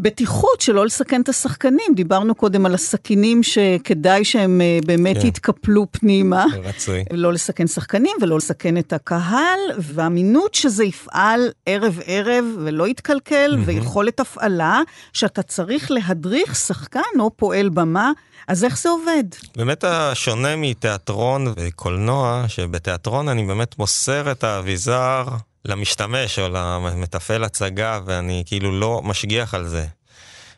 [0.00, 1.94] בטיחות, שלא לסכן את השחקנים.
[1.94, 5.26] דיברנו קודם על הסכינים שכדאי שהם אה, באמת כן.
[5.26, 6.44] יתקפלו פנימה.
[6.64, 7.04] רצוי.
[7.12, 13.66] לא לסכן שחקנים ולא לסכן את הקהל, והאמינות שזה יפעל ערב-ערב ולא יתקלקל, mm-hmm.
[13.68, 14.80] ויכולת הפעלה,
[15.12, 18.12] שאתה צריך להדריך שחקן או פועל במה.
[18.48, 19.24] אז איך זה עובד?
[19.56, 25.24] באמת השונה מתיאטרון וקולנוע, שבתיאטרון אני באמת מוסר את האביזר
[25.66, 29.86] למשתמש או למתפעל הצגה, ואני כאילו לא משגיח על זה.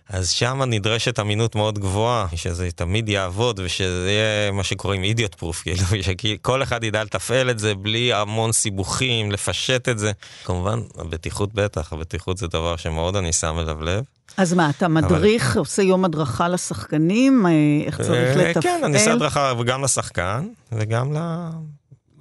[0.09, 5.63] אז שם נדרשת אמינות מאוד גבוהה, שזה תמיד יעבוד ושזה יהיה מה שקוראים אידיוט פרוף,
[5.63, 10.13] כאילו שכל אחד ידע לתפעל את זה בלי המון סיבוכים, לפשט את זה.
[10.45, 14.05] כמובן, הבטיחות בטח, הבטיחות זה דבר שמאוד אני שם אליו לב.
[14.37, 15.59] אז מה, אתה מדריך, אבל...
[15.59, 17.53] עושה יום הדרכה לשחקנים, אה,
[17.87, 18.63] איך צריך אה, לתפעל?
[18.63, 21.19] כן, אני עושה הדרכה גם לשחקן וגם ל...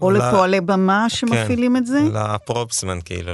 [0.02, 2.00] או לפועלי במה שמפעילים כן, את זה?
[2.14, 3.34] לפרופסמן, כאילו,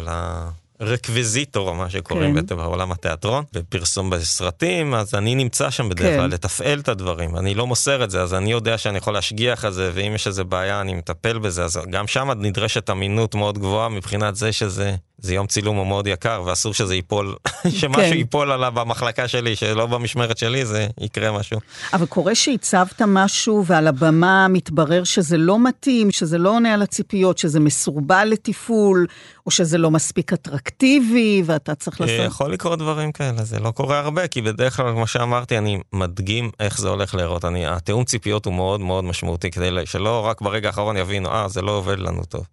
[0.81, 2.55] רקוויזיטור, מה שקוראים כן.
[2.55, 6.33] בעולם התיאטרון, בפרסום בסרטים, אז אני נמצא שם בדרך כלל, כן.
[6.33, 7.37] לתפעל את הדברים.
[7.37, 10.27] אני לא מוסר את זה, אז אני יודע שאני יכול להשגיח על זה, ואם יש
[10.27, 14.95] איזה בעיה, אני מטפל בזה, אז גם שם נדרשת אמינות מאוד גבוהה מבחינת זה שזה
[15.23, 17.35] זה יום צילום הוא מאוד יקר ואסור שזה ייפול,
[17.79, 18.17] שמשהו כן.
[18.17, 21.59] ייפול עליו במחלקה שלי, שלא במשמרת שלי, זה יקרה משהו.
[21.93, 27.37] אבל קורה שהצבת משהו ועל הבמה מתברר שזה לא מתאים, שזה לא עונה על הציפיות,
[27.37, 29.07] שזה מסורבל לתפעול,
[29.45, 32.25] או שזה לא מספיק אטרקטיבי, ואתה צריך לעשות...
[32.25, 36.51] יכול לקרות דברים כאלה, זה לא קורה הרבה, כי בדרך כלל, כמו שאמרתי, אני מדגים
[36.59, 37.45] איך זה הולך להיראות.
[37.67, 41.71] התיאום ציפיות הוא מאוד מאוד משמעותי, כדי שלא רק ברגע האחרון יבינו, אה, זה לא
[41.71, 42.45] עובד לנו טוב.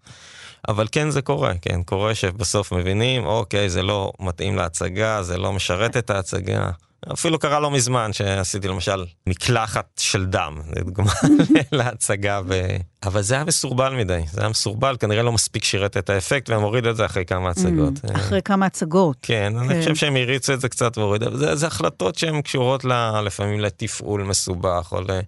[0.69, 5.53] אבל כן זה קורה, כן, קורה שבסוף מבינים, אוקיי, זה לא מתאים להצגה, זה לא
[5.53, 6.71] משרת את ההצגה.
[7.13, 11.13] אפילו קרה לא מזמן שעשיתי למשל מקלחת של דם, לדוגמה,
[11.73, 12.61] להצגה, ו...
[13.03, 16.63] אבל זה היה מסורבל מדי, זה היה מסורבל, כנראה לא מספיק שירת את האפקט, והם
[16.63, 17.95] הורידו את זה אחרי כמה הצגות.
[17.95, 19.17] Mm, אחרי כמה הצגות.
[19.23, 19.59] כן, כן.
[19.59, 22.85] אני חושב שהם הריצו את זה קצת והורידו, זה, זה החלטות שהן קשורות
[23.25, 25.21] לפעמים לתפעול מסובך, או ל...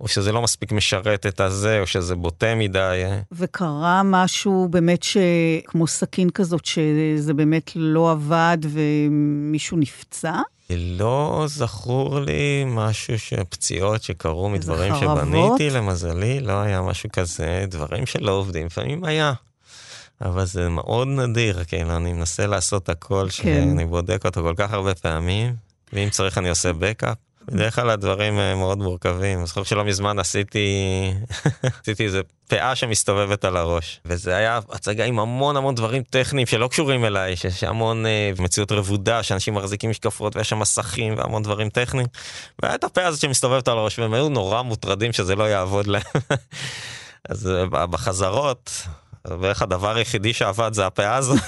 [0.00, 3.02] או שזה לא מספיק משרת את הזה, או שזה בוטה מדי.
[3.32, 10.40] וקרה משהו באמת שכמו סכין כזאת, שזה באמת לא עבד ומישהו נפצע?
[10.70, 18.30] לא זכור לי משהו שפציעות שקרו מדברים שבניתי, למזלי, לא היה משהו כזה, דברים שלא
[18.30, 19.32] עובדים, לפעמים היה.
[20.20, 23.30] אבל זה מאוד נדיר, כן, אני מנסה לעשות הכל, כן.
[23.30, 25.54] שאני בודק אותו כל כך הרבה פעמים,
[25.92, 27.16] ואם צריך אני עושה בקאפ.
[27.50, 29.38] בדרך כלל הדברים אה, מאוד מורכבים.
[29.38, 30.68] אני זוכר שלא מזמן עשיתי,
[31.82, 34.00] עשיתי איזה פאה שמסתובבת על הראש.
[34.04, 38.72] וזה היה הצגה עם המון המון דברים טכניים שלא קשורים אליי, שיש המון אה, מציאות
[38.72, 42.06] רבודה, שאנשים מחזיקים משקפות ויש שם מסכים והמון דברים טכניים.
[42.62, 46.02] והיה את הפאה הזאת שמסתובבת על הראש, והם היו נורא מוטרדים שזה לא יעבוד להם.
[47.28, 48.70] אז אה, בחזרות,
[49.40, 51.38] בערך הדבר היחידי שעבד זה הפאה הזאת,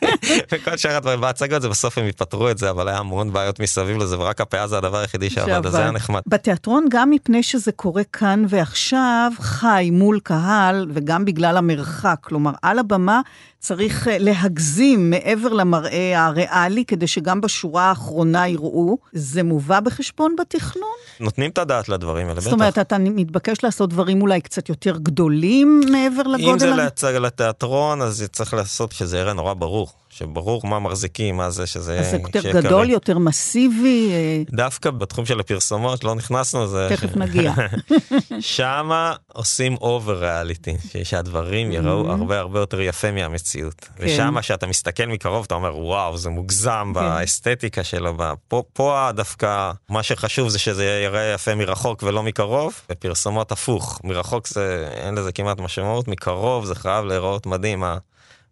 [0.52, 3.96] וכל שאר הדברים בהצגות זה בסוף הם יפתרו את זה, אבל היה המון בעיות מסביב
[3.96, 6.20] לזה, ורק הפאה זה הדבר היחידי שעבד, אז זה היה נחמד.
[6.26, 12.78] בתיאטרון, גם מפני שזה קורה כאן ועכשיו, חי מול קהל, וגם בגלל המרחק, כלומר, על
[12.78, 13.20] הבמה
[13.58, 18.98] צריך אה, להגזים מעבר למראה הריאלי, כדי שגם בשורה האחרונה יראו.
[19.12, 21.05] זה מובא בחשבון בתכנון?
[21.20, 22.44] נותנים את הדעת לדברים האלה, בטח.
[22.44, 26.48] זאת אומרת, אתה מתבקש לעשות דברים אולי קצת יותר גדולים מעבר לגודל?
[26.48, 26.58] אם
[26.98, 29.92] זה לתיאטרון, אז צריך לעשות שזה יראה נורא ברור.
[30.18, 31.98] שברור מה מחזיקים, מה זה שזה...
[32.00, 34.10] אז זה יותר גדול, יותר מסיבי.
[34.12, 34.42] אה.
[34.50, 36.86] דווקא בתחום של הפרסומות לא נכנסנו לזה.
[36.90, 37.16] תכף ש...
[37.16, 37.52] נגיע.
[38.40, 42.12] שמה עושים אובר ריאליטי, שהדברים יראו mm-hmm.
[42.12, 43.74] הרבה הרבה יותר יפה מהמציאות.
[43.80, 43.88] כן.
[43.98, 47.00] ושמה שאתה מסתכל מקרוב אתה אומר וואו זה מוגזם כן.
[47.00, 48.16] באסתטיקה שלו.
[48.48, 52.80] פה, פה דווקא מה שחשוב זה שזה יראה יפה מרחוק ולא מקרוב.
[52.88, 57.84] בפרסומות הפוך, מרחוק זה אין לזה כמעט משמעות, מקרוב זה חייב להיראות מדהים.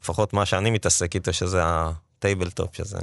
[0.04, 2.98] לפחות מה שאני מתעסק איתו, שזה ה tabletop, שזה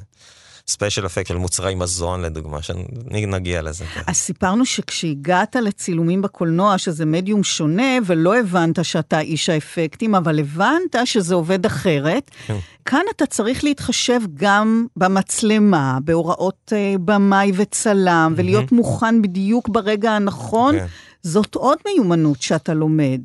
[0.67, 3.85] special effect של מוצרי מזון לדוגמה, שנגיע לזה.
[4.07, 10.95] אז סיפרנו שכשהגעת לצילומים בקולנוע, שזה מדיום שונה, ולא הבנת שאתה איש האפקטים, אבל הבנת
[11.05, 12.57] שזה עובד אחרת, כן.
[12.85, 20.79] כאן אתה צריך להתחשב גם במצלמה, בהוראות אה, במאי וצלם, ולהיות מוכן בדיוק ברגע הנכון.
[20.79, 20.85] כן.
[21.23, 23.21] זאת עוד מיומנות שאתה לומד.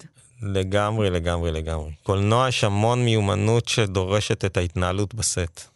[0.47, 1.91] לגמרי, לגמרי, לגמרי.
[2.03, 5.69] קולנוע יש המון מיומנות שדורשת את ההתנהלות בסט.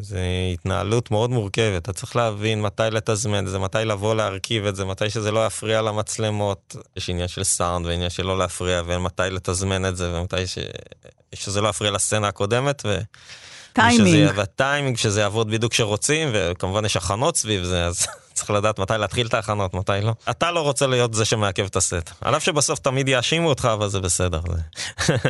[0.00, 0.20] זה
[0.52, 4.84] התנהלות מאוד מורכבת, אתה צריך להבין מתי לתזמן את זה, מתי לבוא להרכיב את זה,
[4.84, 6.76] מתי שזה לא יפריע למצלמות.
[6.96, 10.58] יש עניין של סאונד ועניין של לא להפריע, ומתי לתזמן את זה, ומתי ש...
[11.34, 12.82] שזה לא יפריע לסצנה הקודמת.
[12.84, 12.98] ו...
[13.76, 14.30] טיימינג.
[14.34, 19.26] והטיימינג, שזה יעבוד בדיוק כשרוצים, וכמובן יש הכנות סביב זה, אז צריך לדעת מתי להתחיל
[19.26, 20.12] את ההכנות, מתי לא.
[20.30, 22.10] אתה לא רוצה להיות זה שמעכב את הסט.
[22.20, 24.40] על אף שבסוף תמיד יאשימו אותך, אבל זה בסדר.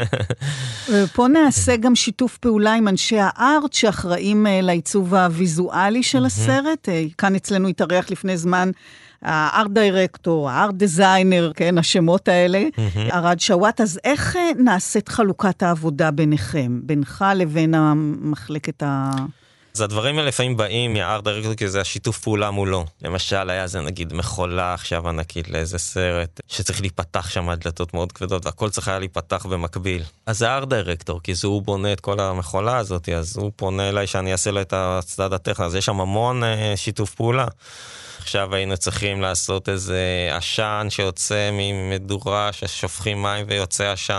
[1.15, 6.89] פה נעשה גם שיתוף פעולה עם אנשי הארט שאחראים אה, לעיצוב הוויזואלי של הסרט.
[6.89, 8.71] אה, כאן אצלנו התארח לפני זמן.
[9.23, 12.63] הארט דירקטור, הארט דיזיינר, כן, השמות האלה,
[13.13, 19.11] ארד שוואט, אז איך אה, נעשית חלוקת העבודה ביניכם, בינך לבין המחלקת ה...
[19.77, 22.85] אז הדברים האלה לפעמים באים מהארט דירקטור כי זה השיתוף פעולה מולו.
[23.03, 28.47] למשל היה זה נגיד מכולה עכשיו ענקית לאיזה סרט שצריך להיפתח שם הדלתות מאוד כבדות
[28.47, 30.03] והכל צריך היה להיפתח במקביל.
[30.27, 33.89] אז זה הארט דירקטור כי זה הוא בונה את כל המכולה הזאת אז הוא פונה
[33.89, 37.47] אליי שאני אעשה לו את הצדד הטכני אז יש שם המון אה, שיתוף פעולה.
[38.27, 44.19] עכשיו היינו צריכים לעשות איזה עשן שיוצא ממדורה ששופכים מים ויוצא עשן.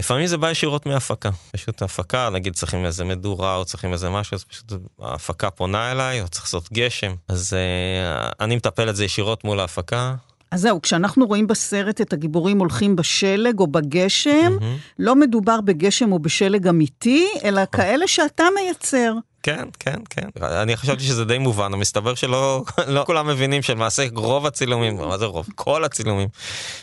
[0.00, 1.30] לפעמים זה בא ישירות מהפקה.
[1.52, 6.22] פשוט הפקה, נגיד צריכים איזה מדורה או צריכים איזה משהו, אז פשוט ההפקה פונה אליי,
[6.22, 7.14] או צריך לעשות גשם.
[7.28, 10.14] אז uh, אני מטפל את זה ישירות מול ההפקה.
[10.50, 14.64] אז זהו, כשאנחנו רואים בסרט את הגיבורים הולכים בשלג או בגשם, mm-hmm.
[14.98, 19.12] לא מדובר בגשם או בשלג אמיתי, אלא כאלה שאתה מייצר.
[19.42, 20.28] כן, כן, כן.
[20.42, 25.24] אני חשבתי שזה די מובן, מסתבר שלא לא כולם מבינים שלמעשה רוב הצילומים, מה זה
[25.24, 25.46] רוב?
[25.54, 26.28] כל הצילומים,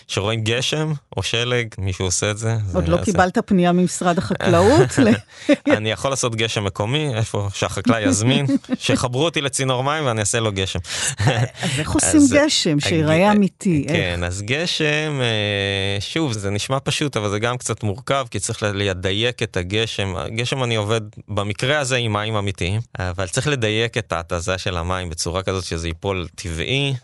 [0.07, 2.57] שרואים גשם או שלג, מישהו עושה את זה.
[2.73, 4.89] עוד לא קיבלת פנייה ממשרד החקלאות?
[5.77, 8.45] אני יכול לעשות גשם מקומי, איפה שהחקלאי יזמין,
[8.79, 10.79] שיחברו אותי לצינור מים ואני אעשה לו גשם.
[11.19, 13.85] אז איך עושים גשם, שיראה אמיתי?
[13.87, 18.63] כן, אז גשם, אה, שוב, זה נשמע פשוט, אבל זה גם קצת מורכב, כי צריך
[18.63, 20.13] לדייק את הגשם.
[20.35, 25.09] גשם אני עובד במקרה הזה עם מים אמיתיים, אבל צריך לדייק את ההתזה של המים
[25.09, 26.95] בצורה כזאת שזה ייפול טבעי,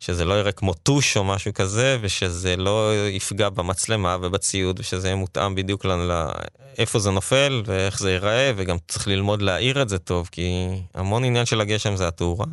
[0.00, 5.16] שזה לא יראה כמו טוש או משהו כזה, ושזה לא יפגע במצלמה ובציוד, ושזה יהיה
[5.16, 10.28] מותאם בדיוק לאיפה זה נופל ואיך זה ייראה, וגם צריך ללמוד להעיר את זה טוב,
[10.32, 12.46] כי המון עניין של הגשם זה התאורה.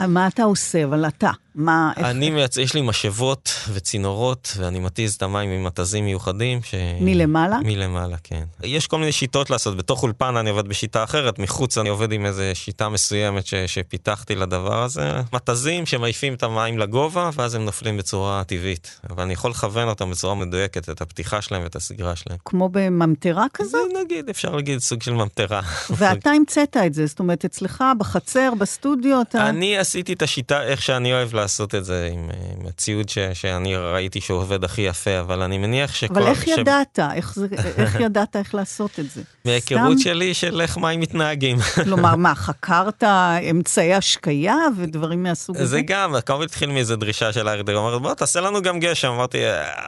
[0.00, 1.30] מה אתה עושה, אבל אתה?
[1.60, 1.92] מה...
[1.96, 2.56] אני מייצ...
[2.56, 6.62] יש לי משאבות וצינורות, ואני מתיז את המים עם מתזים מיוחדים.
[6.62, 6.74] ש...
[7.00, 7.58] מלמעלה?
[7.64, 8.44] מלמעלה, כן.
[8.62, 9.76] יש כל מיני שיטות לעשות.
[9.76, 13.54] בתוך אולפן אני עובד בשיטה אחרת, מחוץ אני עובד עם איזו שיטה מסוימת ש...
[13.54, 15.12] שפיתחתי לדבר הזה.
[15.32, 19.00] מתזים שמעיפים את המים לגובה, ואז הם נופלים בצורה טבעית.
[19.10, 22.38] אבל אני יכול לכוון אותם בצורה מדויקת, את הפתיחה שלהם ואת הסגרה שלהם.
[22.44, 23.80] כמו בממטרה כזאת?
[24.04, 25.60] נגיד, אפשר להגיד סוג של ממטרה.
[25.98, 29.48] ואתה המצאת את זה, זאת אומרת, אצלך, בחצר, בסטודיו, אתה...
[29.48, 33.76] אני עשיתי את השיטה איך שאני אוהב לעשות את זה עם, עם הציוד ש, שאני
[33.76, 36.14] ראיתי שהוא עובד הכי יפה, אבל אני מניח שכל...
[36.14, 36.48] אבל איך ש...
[36.48, 36.98] ידעת?
[37.14, 39.22] איך, זה, איך ידעת איך לעשות את זה?
[39.44, 39.98] מהיכרות סתם...
[39.98, 41.58] שלי של איך מים מתנהגים.
[41.84, 43.04] כלומר, מה, חקרת
[43.50, 45.66] אמצעי השקייה ודברים מהסוג הזה?
[45.66, 49.08] זה גם, כמובן התחיל מאיזה דרישה של הארדר, הוא אמר, בוא תעשה לנו גם גשם.
[49.08, 49.38] אמרתי,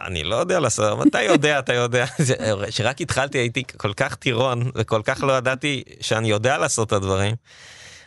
[0.06, 2.06] אני לא יודע לעשות, אתה יודע, אתה יודע.
[2.68, 7.34] כשרק התחלתי הייתי כל כך טירון, וכל כך לא ידעתי שאני יודע לעשות את הדברים.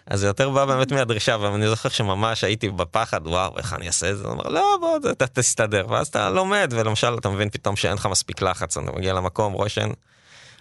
[0.08, 4.12] אז זה יותר בא באמת מהדרישה, ואני זוכר שממש הייתי בפחד, וואו, איך אני אעשה
[4.12, 4.24] את זה?
[4.24, 5.86] הוא אמר, לא, בוא, אתה תסתדר.
[5.90, 9.70] ואז אתה לומד, ולמשל, אתה מבין פתאום שאין לך מספיק לחץ, אתה מגיע למקום, רואה
[9.70, 9.94] שאין...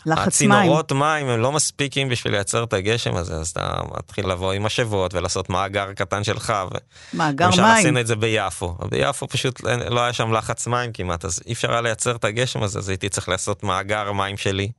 [0.06, 0.52] לחץ מים.
[0.52, 4.62] הצינורות מים הם לא מספיקים בשביל לייצר את הגשם הזה, אז אתה מתחיל לבוא עם
[4.62, 6.52] משאבות ולעשות מאגר קטן שלך.
[6.70, 6.76] ו...
[7.14, 7.60] מאגר מים.
[7.60, 8.76] עשינו את זה ביפו.
[8.90, 12.62] ביפו פשוט לא היה שם לחץ מים כמעט, אז אי אפשר היה לייצר את הגשם
[12.62, 14.70] הזה, אז הייתי צריך לעשות מאגר מים שלי.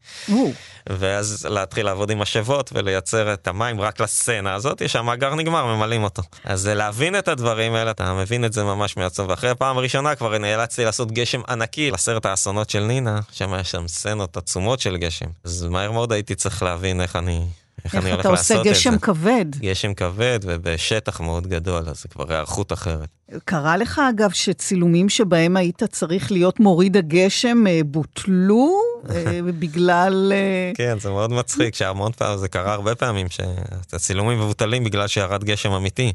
[0.90, 6.22] ואז להתחיל לעבוד עם משאבות ולייצר את המים רק לסצנה הזאת, שהמאגר נגמר, ממלאים אותו.
[6.44, 10.38] אז להבין את הדברים האלה, אתה מבין את זה ממש מעצמם, ואחרי הפעם הראשונה כבר
[10.38, 15.15] נאלצתי לעשות גשם ענקי לסרט האסונות של נינה, שם היה שם סצנות עצומות של גשם.
[15.16, 15.32] גשם.
[15.44, 17.46] אז מהר מאוד הייתי צריך להבין איך אני...
[17.86, 18.54] איך, איך אני הולך לעשות את זה.
[18.54, 19.46] איך אתה עושה גשם כבד.
[19.60, 23.08] גשם כבד ובשטח מאוד גדול, אז זה כבר היערכות אחרת.
[23.46, 30.32] קרה לך, אגב, שצילומים שבהם היית צריך להיות מוריד הגשם אה, בוטלו אה, בגלל...
[30.36, 35.44] אה, כן, זה מאוד מצחיק, שהמון פעמים, זה קרה הרבה פעמים, שהצילומים מבוטלים בגלל שירד
[35.44, 36.14] גשם אמיתי.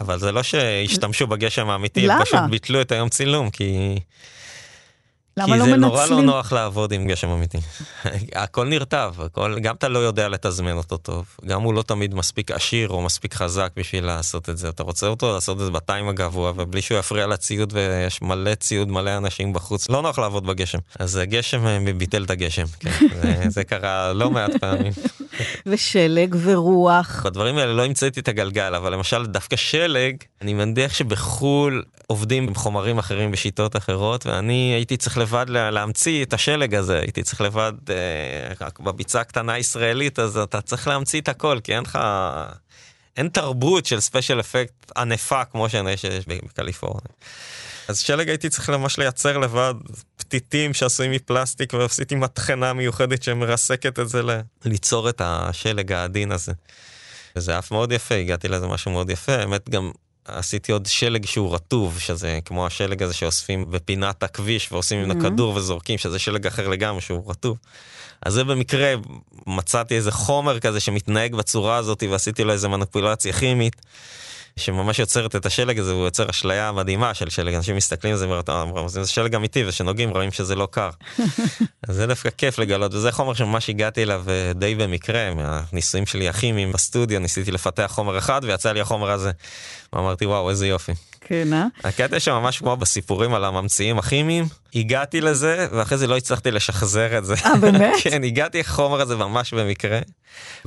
[0.00, 2.14] אבל זה לא שהשתמשו בגשם האמיתי, למה?
[2.14, 3.98] הם פשוט ביטלו את היום צילום, כי...
[5.38, 5.74] למה לא מנצלים?
[5.74, 7.58] כי זה נורא לא נוח לעבוד עם גשם אמיתי.
[8.34, 12.50] הכל נרטב, הכל, גם אתה לא יודע לתזמן אותו טוב, גם הוא לא תמיד מספיק
[12.50, 14.68] עשיר או מספיק חזק בשביל לעשות את זה.
[14.68, 18.88] אתה רוצה אותו לעשות את זה בטיים הגבוה, ובלי שהוא יפריע לציוד, ויש מלא ציוד,
[18.88, 20.78] מלא אנשים בחוץ, לא נוח לעבוד בגשם.
[20.98, 22.90] אז הגשם אה, ביטל את הגשם, כן.
[23.22, 24.92] זה, זה קרה לא מעט פעמים.
[25.66, 27.22] ושלג ורוח.
[27.24, 32.54] בדברים האלה לא המצאתי את הגלגל, אבל למשל דווקא שלג, אני מניח שבחו"ל עובדים עם
[32.54, 37.72] חומרים אחרים בשיטות אחרות, ואני הייתי צריך לבד להמציא את השלג הזה, הייתי צריך לבד,
[37.90, 41.98] אה, בביצה הקטנה ישראלית, אז אתה צריך להמציא את הכל, כי אין לך...
[43.16, 47.12] אין תרבות של ספיישל אפקט ענפה כמו שיש בקליפורניה.
[47.88, 49.74] אז שלג הייתי צריך ממש לייצר לבד
[50.16, 54.30] פתיתים שעשויים מפלסטיק ועשיתי מטחנה מיוחדת שמרסקת את זה ל...
[54.64, 56.52] ליצור את השלג העדין הזה.
[57.36, 59.90] וזה אף מאוד יפה, הגעתי לזה משהו מאוד יפה, האמת גם
[60.24, 65.30] עשיתי עוד שלג שהוא רטוב, שזה כמו השלג הזה שאוספים בפינת הכביש ועושים ממנו mm-hmm.
[65.30, 67.58] כדור וזורקים, שזה שלג אחר לגמרי שהוא רטוב.
[68.22, 68.94] אז זה במקרה
[69.46, 73.76] מצאתי איזה חומר כזה שמתנהג בצורה הזאת ועשיתי לו איזה מניפולציה כימית.
[74.58, 78.28] שממש יוצרת את השלג הזה, הוא יוצר אשליה מדהימה של שלג, אנשים מסתכלים על זה
[78.28, 80.90] ואומרים, זה שלג אמיתי, ושנוגעים רואים שזה לא קר.
[81.88, 86.28] אז זה דווקא כיף לגלות, וזה חומר שממש הגעתי אליו אה, די במקרה, מהניסויים שלי
[86.28, 89.30] הכימיים בסטודיו, ניסיתי לפתח חומר אחד ויצא לי החומר הזה.
[89.92, 90.92] ואמרתי, וואו, איזה יופי.
[91.20, 91.66] כן, אה?
[91.84, 97.24] הקטע שממש כמו בסיפורים על הממציאים הכימיים, הגעתי לזה, ואחרי זה לא הצלחתי לשחזר את
[97.24, 97.34] זה.
[97.44, 97.94] אה, באמת?
[98.02, 99.98] כן, הגעתי לחומר הזה ממש במקרה.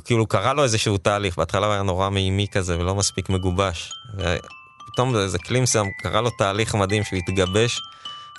[0.05, 3.91] כאילו, קרה לו איזשהו תהליך, בהתחלה הוא היה נורא מימי כזה ולא מספיק מגובש.
[4.17, 7.81] ופתאום איזה כלי מסוים, קרה לו תהליך מדהים שהוא התגבש.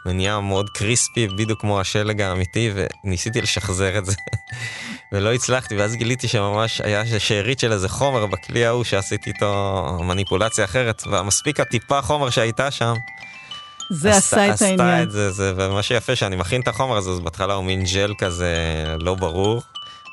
[0.06, 2.70] ונהיה מאוד קריספי, בדיוק כמו השלג האמיתי,
[3.04, 4.12] וניסיתי לשחזר את זה.
[5.12, 10.64] ולא הצלחתי, ואז גיליתי שממש היה שארית של איזה חומר בכלי ההוא שעשיתי איתו מניפולציה
[10.64, 12.94] אחרת, והמספיק הטיפה חומר שהייתה שם.
[13.90, 14.80] זה עשה את העניין.
[14.80, 17.84] עשתה את זה, זה, ומה שיפה שאני מכין את החומר הזה, אז בהתחלה הוא מין
[17.94, 18.56] ג'ל כזה
[19.00, 19.62] לא ברור,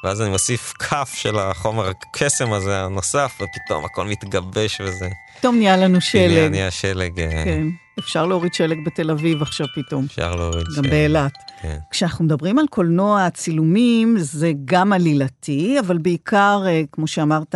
[0.03, 5.09] ואז אני מוסיף כף של החומר הקסם הזה הנוסף, ופתאום הכל מתגבש וזה.
[5.39, 6.21] פתאום נהיה לנו שלג.
[6.21, 7.19] נהיה, נהיה שלג.
[7.19, 7.63] אה, כן,
[7.99, 10.05] אפשר להוריד שלג בתל אביב עכשיו פתאום.
[10.05, 11.31] אפשר להוריד גם באילת.
[11.61, 11.77] כן.
[11.91, 17.55] כשאנחנו מדברים על קולנוע, צילומים זה גם עלילתי, אבל בעיקר, אה, כמו שאמרת,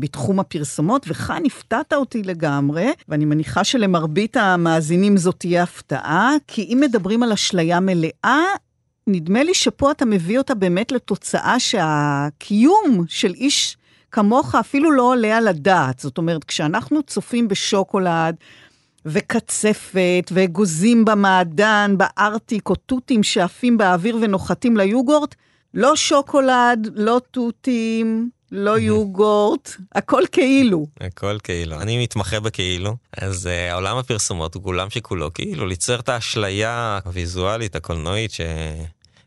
[0.00, 6.78] בתחום הפרסומות, וכאן הפתעת אותי לגמרי, ואני מניחה שלמרבית המאזינים זאת תהיה הפתעה, כי אם
[6.80, 8.42] מדברים על אשליה מלאה,
[9.06, 13.76] נדמה לי שפה אתה מביא אותה באמת לתוצאה שהקיום של איש
[14.14, 15.98] כמוך אפילו לא עולה על הדעת.
[15.98, 18.36] זאת אומרת, כשאנחנו צופים בשוקולד,
[19.06, 25.34] וקצפת, ואגוזים במעדן, בארטיק, או תותים שעפים באוויר ונוחתים ליוגורט,
[25.74, 30.86] לא שוקולד, לא תותים, לא יוגורט, הכל כאילו.
[31.00, 31.80] הכל כאילו.
[31.80, 37.76] אני מתמחה בכאילו, אז uh, עולם הפרסומות הוא כולם שכולו כאילו, ליצר את האשליה הוויזואלית,
[37.76, 38.40] הקולנועית, ש...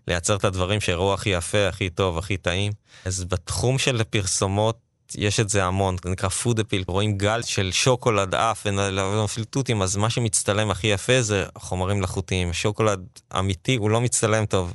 [0.08, 2.72] לייצר את הדברים שיראו הכי יפה, הכי טוב, הכי טעים.
[3.06, 4.78] אז בתחום של פרסומות
[5.16, 8.68] יש את זה המון, זה נקרא פוד אפיל, רואים גל של שוקולד עף
[9.16, 12.54] ואפילו תותים, אז מה שמצטלם הכי יפה זה חומרים מלאכותיים.
[12.54, 13.00] שוקולד
[13.40, 14.74] אמיתי הוא לא מצטלם טוב.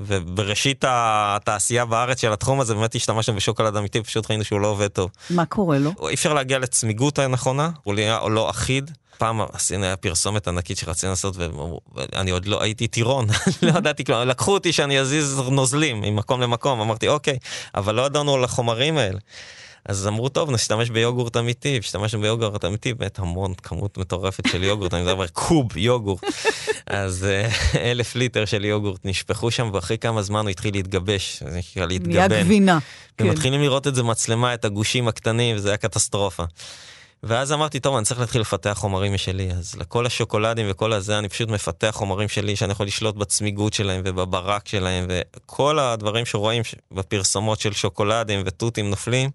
[0.00, 4.88] ובראשית התעשייה בארץ של התחום הזה באמת השתמשנו בשוקולד אמיתי, פשוט ראינו שהוא לא עובד
[4.88, 5.10] טוב.
[5.30, 5.92] מה קורה לו?
[6.08, 8.90] אי אפשר להגיע לצמיגות הנכונה, הוא נהיה לא אחיד.
[9.18, 11.36] פעם עשינו, היה פרסומת ענקית שרצינו לעשות,
[11.94, 13.26] ואני עוד לא הייתי טירון,
[13.62, 17.38] לא ידעתי כלום, לקחו אותי שאני אזיז נוזלים ממקום למקום, אמרתי אוקיי,
[17.74, 19.18] אבל לא ידענו על החומרים האלה.
[19.84, 24.94] אז אמרו, טוב, נשתמש ביוגורט אמיתי, השתמשנו ביוגורט אמיתי, באמת המון כמות מטורפת של יוגורט,
[24.94, 26.24] אני מדבר קוב יוגורט.
[26.86, 27.48] אז אה,
[27.90, 32.28] אלף ליטר של יוגורט נשפכו שם, ואחרי כמה זמן הוא התחיל להתגבש, זה נקרא להתגבן.
[32.28, 32.78] נהיה גבינה.
[33.20, 33.64] ומתחילים כן.
[33.64, 36.44] לראות את זה מצלמה, את הגושים הקטנים, וזה היה קטסטרופה.
[37.22, 41.28] ואז אמרתי, טוב, אני צריך להתחיל לפתח חומרים משלי, אז לכל השוקולדים וכל הזה, אני
[41.28, 46.62] פשוט מפתח חומרים שלי שאני יכול לשלוט בצמיגות שלהם ובברק שלהם, וכל הדברים שרואים
[46.92, 49.30] בפרסומות של שוקולדים ותותים נופלים,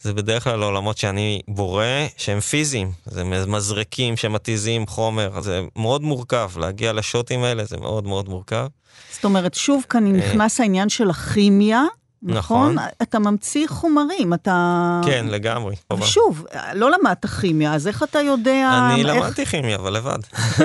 [0.00, 1.84] זה בדרך כלל עולמות שאני בורא,
[2.16, 8.28] שהם פיזיים, זה מזרקים שמתיזים חומר, זה מאוד מורכב, להגיע לשוטים האלה זה מאוד מאוד
[8.28, 8.66] מורכב.
[9.12, 11.82] זאת אומרת, שוב כאן אה, נכנס העניין של הכימיה.
[12.24, 12.74] נכון?
[12.74, 12.88] נכון.
[13.02, 15.00] אתה ממציא חומרים, אתה...
[15.04, 15.76] כן, לגמרי.
[15.90, 18.88] אבל שוב, לא למדת כימיה, אז איך אתה יודע...
[18.92, 19.16] אני איך...
[19.16, 20.18] למדתי כימיה, אבל לבד.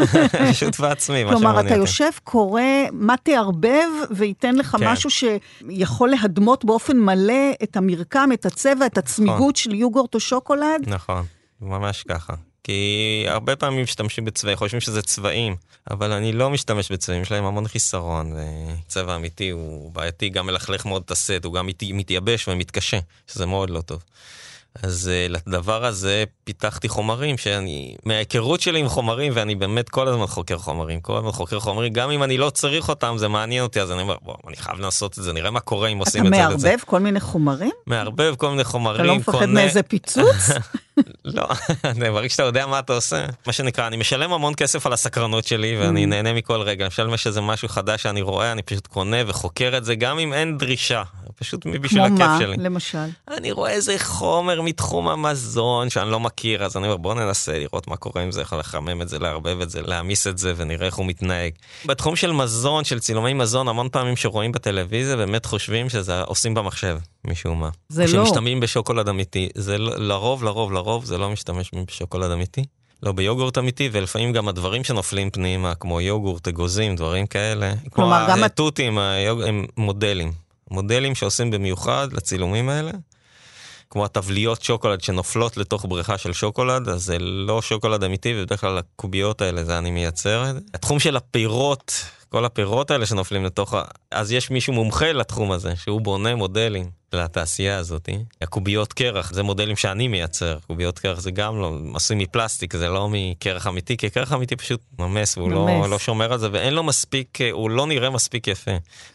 [0.52, 4.88] פשוט בעצמי, מה כלומר, אתה יושב, קורא מה תערבב, וייתן לך כן.
[4.88, 9.56] משהו שיכול להדמות באופן מלא את המרקם, את הצבע, את הצמיגות נכון.
[9.56, 10.84] של יוגורט או שוקולד.
[10.88, 11.24] נכון,
[11.62, 12.34] ממש ככה.
[12.70, 15.56] כי הרבה פעמים משתמשים בצבעים, חושבים שזה צבעים,
[15.92, 20.86] אבל אני לא משתמש בצבעים, יש להם המון חיסרון, וצבע אמיתי הוא בעייתי, גם מלכלך
[20.86, 24.04] מאוד את הסט, הוא גם מתייבש ומתקשה, שזה מאוד לא טוב.
[24.84, 30.28] אז uh, לדבר הזה פיתחתי חומרים שאני, מההיכרות שלי עם חומרים, ואני באמת כל הזמן
[30.28, 33.82] חוקר חומרים, כל הזמן חוקר חומרים, גם אם אני לא צריך אותם, זה מעניין אותי,
[33.82, 36.34] אז אני אומר, בוא, אני חייב לעשות את זה, נראה מה קורה אם עושים את
[36.34, 36.36] זה.
[36.36, 37.72] אתה מערבב כל מיני חומרים?
[37.88, 39.54] מערבב כל מיני חומרים, אתה לא מפחד קונה...
[39.54, 40.50] מאיזה פיצוץ?
[41.26, 41.48] לא,
[42.14, 45.78] ברגע שאתה יודע מה אתה עושה, מה שנקרא, אני משלם המון כסף על הסקרנות שלי,
[45.80, 46.08] ואני mm.
[46.08, 49.86] נהנה מכל רגע, אני משלם שזה משהו חדש שאני רואה, אני פשוט קונה וחוקר את
[49.86, 51.04] זה, גם אם אין דרישה.
[51.40, 52.54] פשוט בשביל הכיף שלי.
[52.54, 53.06] כמו מה, למשל?
[53.28, 57.88] אני רואה איזה חומר מתחום המזון שאני לא מכיר, אז אני אומר, בוא ננסה לראות
[57.88, 60.86] מה קורה עם זה, איך לחמם את זה, לערבב את זה, להעמיס את זה, ונראה
[60.86, 61.52] איך הוא מתנהג.
[61.86, 66.98] בתחום של מזון, של צילומי מזון, המון פעמים שרואים בטלוויזיה, באמת חושבים שזה עושים במחשב,
[67.26, 67.70] משום מה.
[67.90, 68.26] זה לא.
[68.26, 69.50] שמשתמשים בשוקולד אמיתי.
[69.56, 72.64] זה לרוב, לרוב, לרוב, זה לא משתמש בשוקולד אמיתי.
[73.04, 77.74] לא ביוגורט אמיתי, ולפעמים גם הדברים שנופלים פנימה, כמו יוגורט, אגוזים, דברים כאלה.
[77.90, 80.32] כלומר, גם התותים, הם מודלים.
[80.72, 82.92] מודלים שעושים במיוחד לצילומים האלה.
[83.90, 88.78] כמו הטבליות שוקולד שנופלות לתוך בריכה של שוקולד, אז זה לא שוקולד אמיתי, ובדרך כלל
[88.78, 90.44] הקוביות האלה זה אני מייצר.
[90.74, 93.84] התחום של הפירות, כל הפירות האלה שנופלים לתוך ה...
[94.12, 98.10] אז יש מישהו מומחה לתחום הזה, שהוא בונה מודלים לתעשייה הזאת.
[98.42, 100.58] הקוביות קרח, זה מודלים שאני מייצר.
[100.68, 104.82] קוביות קרח זה גם לא, עשוי מפלסטיק, זה לא מקרח אמיתי, כי קרח אמיתי פשוט
[105.00, 108.72] ממס, והוא לא, לא שומר על זה, ואין לו מספיק, הוא לא נראה מספיק יפה.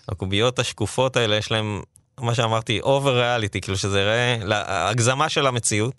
[0.09, 1.83] הקוביות השקופות האלה, יש להם,
[2.21, 4.37] מה שאמרתי, אובר ריאליטי, כאילו שזה יראה,
[4.91, 5.95] הגזמה של המציאות.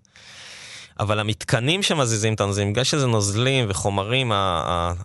[0.99, 4.31] אבל המתקנים שמזיזים אותנו, זה בגלל שזה נוזלים וחומרים,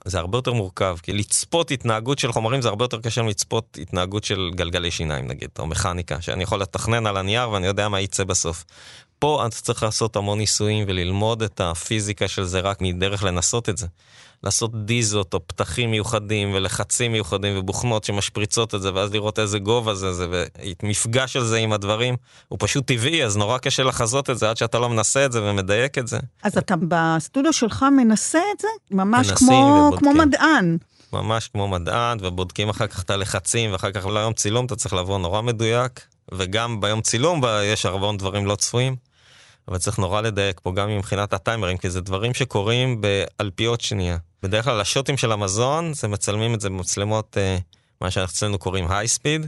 [0.05, 0.97] זה הרבה יותר מורכב.
[1.03, 5.49] כי לצפות התנהגות של חומרים זה הרבה יותר קשה מלצפות התנהגות של גלגלי שיניים נגיד,
[5.59, 8.65] או מכניקה, שאני יכול לתכנן על הנייר ואני יודע מה יצא בסוף.
[9.19, 13.79] פה אתה צריך לעשות המון ניסויים וללמוד את הפיזיקה של זה רק מדרך לנסות את
[13.79, 13.87] זה.
[14.45, 19.95] לעשות דיזות או פתחים מיוחדים ולחצים מיוחדים ובוכנות שמשפריצות את זה ואז לראות איזה גובה
[19.95, 20.45] זה זה
[20.83, 22.17] ומפגש של זה עם הדברים
[22.49, 25.43] הוא פשוט טבעי אז נורא קשה לחזות את זה עד שאתה לא מנסה את זה
[25.43, 26.19] ומדייק את זה.
[26.43, 28.69] אז אתה בסטודיו שלך מנסה את זה?
[28.91, 30.77] ממש כמו, כמו מדען.
[31.13, 35.19] ממש כמו מדען ובודקים אחר כך את הלחצים ואחר כך ליום צילום אתה צריך לבוא
[35.19, 36.01] נורא מדויק
[36.33, 38.97] וגם ביום צילום יש הרבה דברים לא צפויים.
[39.69, 44.17] אבל צריך נורא לדייק פה גם מבחינת הטיימרים, כי זה דברים שקורים באלפיות שנייה.
[44.43, 47.59] בדרך כלל השוטים של המזון, זה מצלמים את זה במצלמות, אה,
[48.01, 49.47] מה שאצלנו קוראים היי ספיד,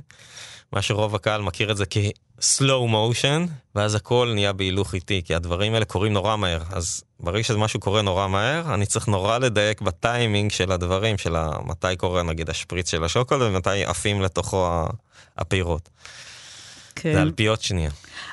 [0.72, 5.74] מה שרוב הקהל מכיר את זה כ-slow motion, ואז הכל נהיה בהילוך איטי, כי הדברים
[5.74, 6.62] האלה קורים נורא מהר.
[6.70, 11.36] אז ברגע שמשהו קורה נורא מהר, אני צריך נורא לדייק בטיימינג של הדברים, של
[11.66, 14.86] מתי קורה נגיד השפריץ של השוקולד ומתי עפים לתוכו
[15.38, 15.88] הפירות.
[16.94, 17.12] כן.
[17.12, 17.90] זה אלפיות שנייה.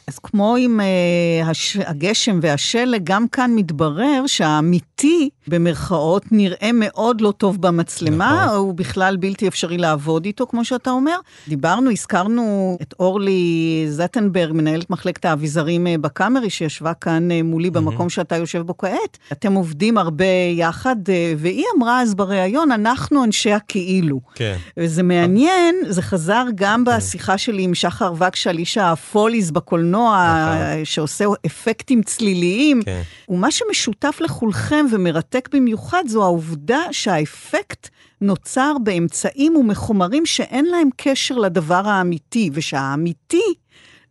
[0.08, 1.78] אז כמו עם uh, הש...
[1.78, 8.58] הגשם והשלג, גם כאן מתברר שהאמיתי, במרכאות, נראה מאוד לא טוב במצלמה, נכון.
[8.58, 11.16] הוא בכלל בלתי אפשרי לעבוד איתו, כמו שאתה אומר.
[11.48, 17.72] דיברנו, הזכרנו את אורלי זטנברג, מנהלת מחלקת האביזרים uh, בקאמרי, שישבה כאן uh, מולי mm-hmm.
[17.72, 19.18] במקום שאתה יושב בו כעת.
[19.32, 24.20] אתם עובדים הרבה יחד, uh, והיא אמרה אז בריאיון, אנחנו אנשי הכאילו.
[24.36, 24.56] כן.
[24.78, 26.98] וזה מעניין, זה חזר גם כן.
[26.98, 30.10] בשיחה שלי עם שחר וקש על איש הפוליס בקולנוע.
[30.10, 30.86] נכון.
[30.86, 33.02] שעושה אפקטים צליליים, כן.
[33.30, 37.90] ומה שמשותף לכולכם ומרתק במיוחד זו העובדה שהאפקט
[38.22, 43.54] נוצר באמצעים ומחומרים שאין להם קשר לדבר האמיתי, ושהאמיתי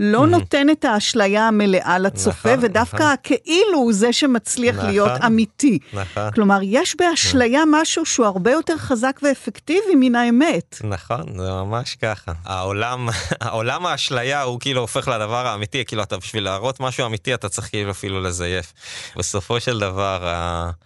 [0.01, 0.27] לא mm-hmm.
[0.27, 3.07] נותן את האשליה המלאה לצופה, נכון, ודווקא נכון.
[3.13, 5.79] הכאילו הוא זה שמצליח נכון, להיות אמיתי.
[5.93, 6.31] נכון.
[6.31, 7.81] כלומר, יש באשליה נכון.
[7.81, 10.79] משהו שהוא הרבה יותר חזק ואפקטיבי מן האמת.
[10.85, 12.33] נכון, זה ממש ככה.
[12.45, 13.09] העולם,
[13.41, 17.69] העולם האשליה הוא כאילו הופך לדבר האמיתי, כאילו אתה בשביל להראות משהו אמיתי אתה צריך
[17.69, 18.73] כאילו אפילו לזייף.
[19.17, 20.33] בסופו של דבר,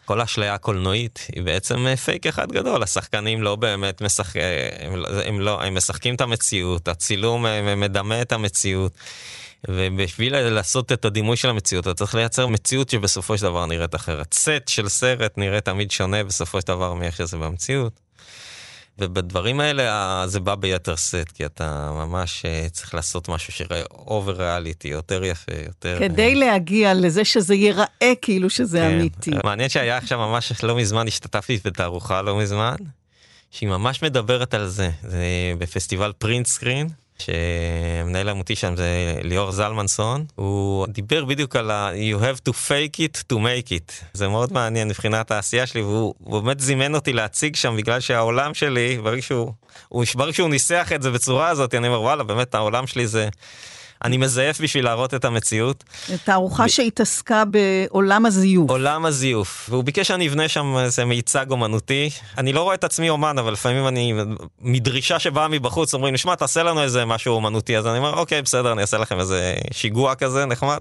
[0.05, 4.43] כל האשליה הקולנועית היא בעצם פייק אחד גדול, השחקנים לא באמת משחקים,
[4.81, 7.47] הם, לא, הם, לא, הם משחקים את המציאות, הצילום
[7.77, 9.02] מדמה את המציאות.
[9.69, 14.35] ובשביל לעשות את הדימוי של המציאות, אתה צריך לייצר מציאות שבסופו של דבר נראית אחרת.
[14.35, 18.01] סט של סרט נראה תמיד שונה בסופו של דבר מאיך שזה במציאות.
[18.99, 24.33] ובדברים האלה זה בא ביתר שאת, כי אתה ממש אה, צריך לעשות משהו שיראה over
[24.33, 25.97] reality, יותר יפה, יותר...
[25.99, 28.95] כדי להגיע לזה שזה ייראה כאילו שזה כן.
[28.95, 29.31] אמיתי.
[29.45, 32.75] מעניין שהיה עכשיו ממש לא מזמן, השתתפתי בתערוכה לא מזמן,
[33.51, 35.25] שהיא ממש מדברת על זה, זה
[35.59, 36.89] בפסטיבל פרינט סקרין.
[37.25, 38.87] שמנהל עמותי שם זה
[39.23, 43.93] ליאור זלמנסון, הוא דיבר בדיוק על ה- you have to fake it to make it.
[44.13, 48.99] זה מאוד מעניין מבחינת העשייה שלי, והוא באמת זימן אותי להציג שם בגלל שהעולם שלי,
[49.03, 49.53] ברגע שהוא,
[50.15, 53.29] ברגע שהוא ניסח את זה בצורה הזאת, אני אומר וואלה, באמת העולם שלי זה...
[54.05, 55.85] אני מזייף בשביל להראות את המציאות.
[56.25, 56.69] תערוכה ב...
[56.69, 58.71] שהתעסקה בעולם הזיוף.
[58.71, 62.11] עולם הזיוף, והוא ביקש שאני אבנה שם איזה מיצג אומנותי.
[62.39, 64.15] אני לא רואה את עצמי אומן, אבל לפעמים אני,
[64.61, 68.73] מדרישה שבאה מבחוץ, אומרים, נשמע, תעשה לנו איזה משהו אומנותי, אז אני אומר, אוקיי, בסדר,
[68.73, 70.79] אני אעשה לכם איזה שיגוע כזה נחמד.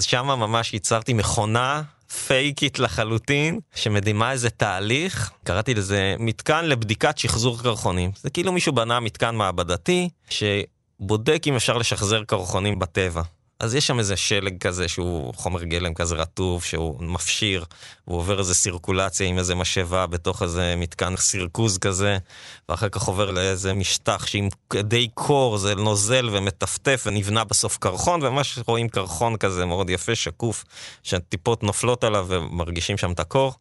[0.00, 1.82] אז שם ממש ייצרתי מכונה
[2.26, 8.10] פייקית לחלוטין, שמדהימה איזה תהליך, קראתי לזה מתקן לבדיקת שחזור קרחונים.
[8.22, 10.42] זה כאילו מישהו בנה מתקן מעבדתי, ש...
[11.00, 13.22] בודק אם אפשר לשחזר קרחונים בטבע.
[13.60, 17.64] אז יש שם איזה שלג כזה שהוא חומר גלם כזה רטוב, שהוא מפשיר,
[18.04, 22.18] הוא עובר איזה סירקולציה עם איזה משאבה בתוך איזה מתקן סירקוז כזה,
[22.68, 28.58] ואחר כך עובר לאיזה משטח שעם די קור זה נוזל ומטפטף ונבנה בסוף קרחון, וממש
[28.66, 30.64] רואים קרחון כזה מאוד יפה, שקוף,
[31.02, 33.54] שהטיפות נופלות עליו ומרגישים שם את הקור.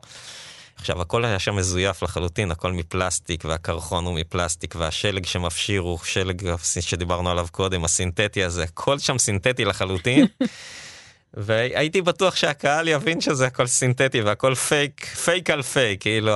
[0.83, 6.55] עכשיו, הכל היה שם מזויף לחלוטין, הכל מפלסטיק, והקרחון הוא מפלסטיק, והשלג שמפשיר הוא שלג
[6.79, 10.25] שדיברנו עליו קודם, הסינתטי הזה, הכל שם סינתטי לחלוטין.
[11.33, 16.31] והייתי בטוח שהקהל יבין שזה הכל סינתטי והכל פייק, פייק על פייק, כאילו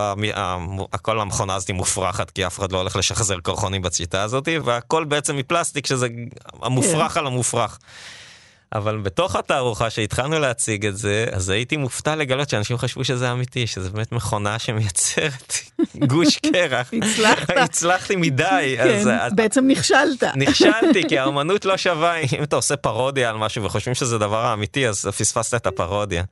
[0.93, 5.37] הכל המכונה הזאת מופרכת כי אף אחד לא הולך לשחזר קרחונים בשיטה הזאת, והכל בעצם
[5.37, 6.07] מפלסטיק שזה
[6.61, 7.19] המופרך כן.
[7.19, 7.79] על המופרך.
[8.73, 13.67] אבל בתוך התערוכה שהתחלנו להציג את זה, אז הייתי מופתע לגלות שאנשים חשבו שזה אמיתי,
[13.67, 15.53] שזה באמת מכונה שמייצרת
[16.11, 16.91] גוש קרח.
[17.01, 17.57] הצלחת.
[17.57, 18.75] הצלחתי מדי.
[18.77, 20.23] כן, אז, בעצם נכשלת.
[20.35, 24.87] נכשלתי, כי האמנות לא שווה, אם אתה עושה פרודיה על משהו וחושבים שזה דבר אמיתי,
[24.87, 26.23] אז פספסת את הפרודיה.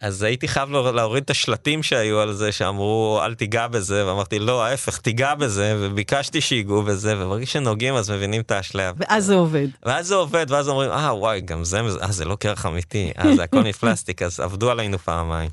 [0.00, 4.64] אז הייתי חייב להוריד את השלטים שהיו על זה, שאמרו אל תיגע בזה, ואמרתי לא,
[4.64, 8.92] ההפך, תיגע בזה, וביקשתי שיגעו בזה, וברגע שנוגעים אז מבינים את האשליה.
[8.96, 9.66] ואז זה עובד.
[9.84, 13.36] ואז זה עובד, ואז אומרים, אה וואי, גם זה, אה זה לא קרח אמיתי, אה
[13.36, 15.50] זה הכל מפלסטיק, אז עבדו עלינו פעמיים.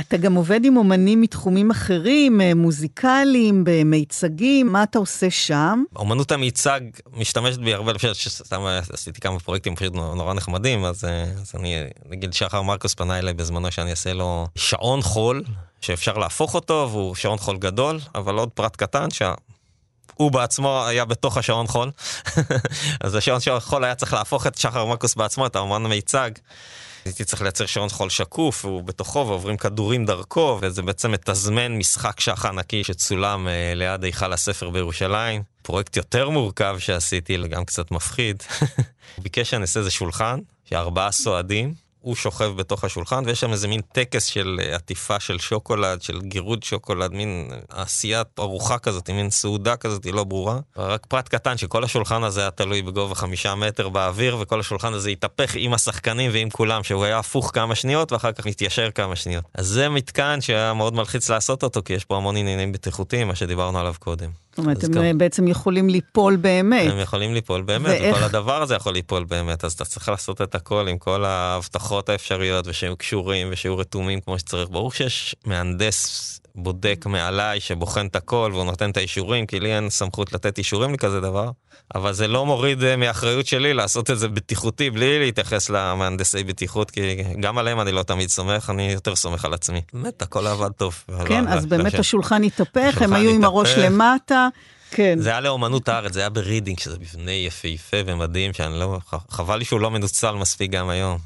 [0.00, 5.82] אתה גם עובד עם אומנים מתחומים אחרים, אה, מוזיקליים, במיצגים, מה אתה עושה שם?
[5.96, 6.80] אומנות המיצג
[7.12, 8.60] משתמשת בי הרבה, סתם
[8.92, 11.76] עשיתי כמה פרויקטים פשוט נורא נחמדים, אז, אה, אז אני,
[12.08, 15.42] נגיד שחר מרקוס פנה אליי בזמנו שאני אעשה לו שעון חול,
[15.80, 19.34] שאפשר להפוך אותו, והוא שעון חול גדול, אבל עוד פרט קטן, שה...
[20.14, 21.90] הוא בעצמו היה בתוך השעון חול,
[23.04, 26.30] אז השעון חול היה צריך להפוך את שחר מרקוס בעצמו, את האומן המיצג.
[27.04, 32.20] הייתי צריך לייצר שעון חול שקוף, והוא בתוכו, ועוברים כדורים דרכו, וזה בעצם מתזמן משחק
[32.20, 35.42] שח ענקי שצולם אה, ליד היכל הספר בירושלים.
[35.62, 38.42] פרויקט יותר מורכב שעשיתי, גם קצת מפחיד.
[39.16, 43.68] הוא ביקש שאני אעשה איזה שולחן, שארבעה סועדים, הוא שוכב בתוך השולחן, ויש שם איזה
[43.68, 49.30] מין טקס של אה, עטיפה של שוקולד, של גירוד שוקולד, מין עשיית ארוחה כזאת, מין
[49.30, 50.58] סעודה כזאת, היא לא ברורה.
[50.76, 55.10] רק פרט קטן, שכל השולחן הזה היה תלוי בגובה חמישה מטר באוויר, וכל השולחן הזה
[55.10, 59.44] התהפך עם השחקנים ועם כולם, שהוא היה הפוך כמה שניות, ואחר כך מתיישר כמה שניות.
[59.54, 63.34] אז זה מתקן שהיה מאוד מלחיץ לעשות אותו, כי יש פה המון עניינים בטיחותיים, מה
[63.34, 64.30] שדיברנו עליו קודם.
[64.50, 65.18] זאת אומרת, הם גם...
[65.18, 66.92] בעצם יכולים ליפול באמת.
[66.92, 68.16] הם יכולים ליפול באמת, ואיך...
[68.16, 72.08] וכל הדבר הזה יכול ליפול באמת, אז אתה צריך לעשות את הכל עם כל ההבטחות
[72.08, 74.68] האפשריות, ושהם קשורים, ושיהיו רתומים כמו שצריך.
[74.68, 79.90] ברור שיש מהנדס בודק מעליי שבוחן את הכל והוא נותן את האישורים, כי לי אין
[79.90, 81.50] סמכות לתת אישורים לכזה דבר,
[81.94, 86.90] אבל זה לא מוריד אה, מאחריות שלי לעשות את זה בטיחותי, בלי להתייחס למהנדסי בטיחות,
[86.90, 89.80] כי גם עליהם אני לא תמיד סומך, אני יותר סומך על עצמי.
[89.92, 91.04] באמת, הכל עבד טוב.
[91.26, 94.48] כן, אז באמת השולחן התהפך, הם היו עם הראש למטה.
[94.90, 95.18] כן.
[95.18, 98.98] זה היה לאומנות הארץ, זה היה ברידינג, שזה מבנה יפהפה ומדהים, שאני לא,
[99.30, 101.18] חבל לי שהוא לא מנוצל מספיק גם היום.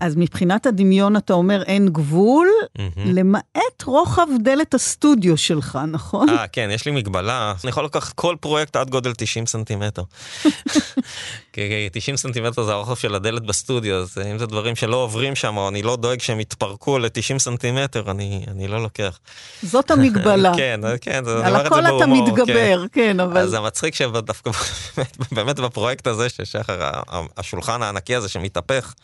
[0.00, 2.80] אז מבחינת הדמיון אתה אומר אין גבול, mm-hmm.
[3.04, 6.28] למעט רוחב דלת הסטודיו שלך, נכון?
[6.28, 7.54] אה, כן, יש לי מגבלה.
[7.64, 10.02] אני יכול לקחת כל פרויקט עד גודל 90 סנטימטר.
[11.52, 15.56] כי 90 סנטימטר זה הרוחב של הדלת בסטודיו, אז אם זה דברים שלא עוברים שם,
[15.56, 19.18] או אני לא דואג שהם יתפרקו ל-90 סנטימטר, אני, אני לא לוקח.
[19.62, 20.52] זאת המגבלה.
[20.60, 23.40] כן, כן, זה, על הכל אתה מתגבר, כן, כן, אבל...
[23.40, 24.50] אז המצחיק שדווקא
[25.36, 26.90] באמת בפרויקט הזה, ששחר,
[27.36, 28.94] השולחן הענקי הזה שמתהפך,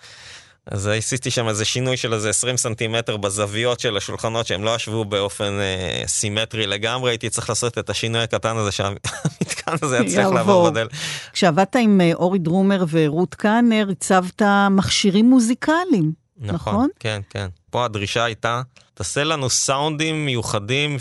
[0.70, 5.04] אז עשיתי שם איזה שינוי של איזה 20 סנטימטר בזוויות של השולחנות שהם לא ישבו
[5.04, 10.70] באופן אה, סימטרי לגמרי, הייתי צריך לעשות את השינוי הקטן הזה שהמתקן הזה יצליח לעבור
[10.70, 10.88] בדל.
[11.32, 16.54] כשעבדת עם אה, אורי דרומר ורות קאנר, הצבת מכשירים מוזיקליים, נכון?
[16.54, 16.88] נכון?
[17.00, 17.46] כן, כן.
[17.70, 18.62] פה הדרישה הייתה,
[18.94, 20.96] תעשה לנו סאונדים מיוחדים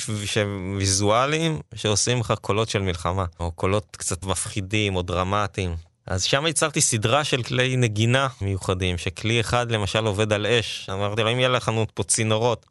[0.78, 5.76] ויזואליים שעושים לך קולות של מלחמה, או קולות קצת מפחידים או דרמטיים.
[6.08, 10.89] אז שם יצרתי סדרה של כלי נגינה מיוחדים, שכלי אחד למשל עובד על אש.
[10.93, 12.66] אמרתי לו, אם יהיה לך פה צינורות,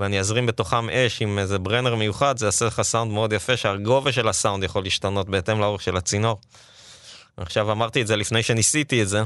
[0.00, 4.12] ואני אזרים בתוכם אש עם איזה ברנר מיוחד, זה יעשה לך סאונד מאוד יפה, שהגובה
[4.12, 6.40] של הסאונד יכול להשתנות בהתאם לאורך של הצינור.
[7.36, 9.22] עכשיו אמרתי את זה לפני שניסיתי את זה.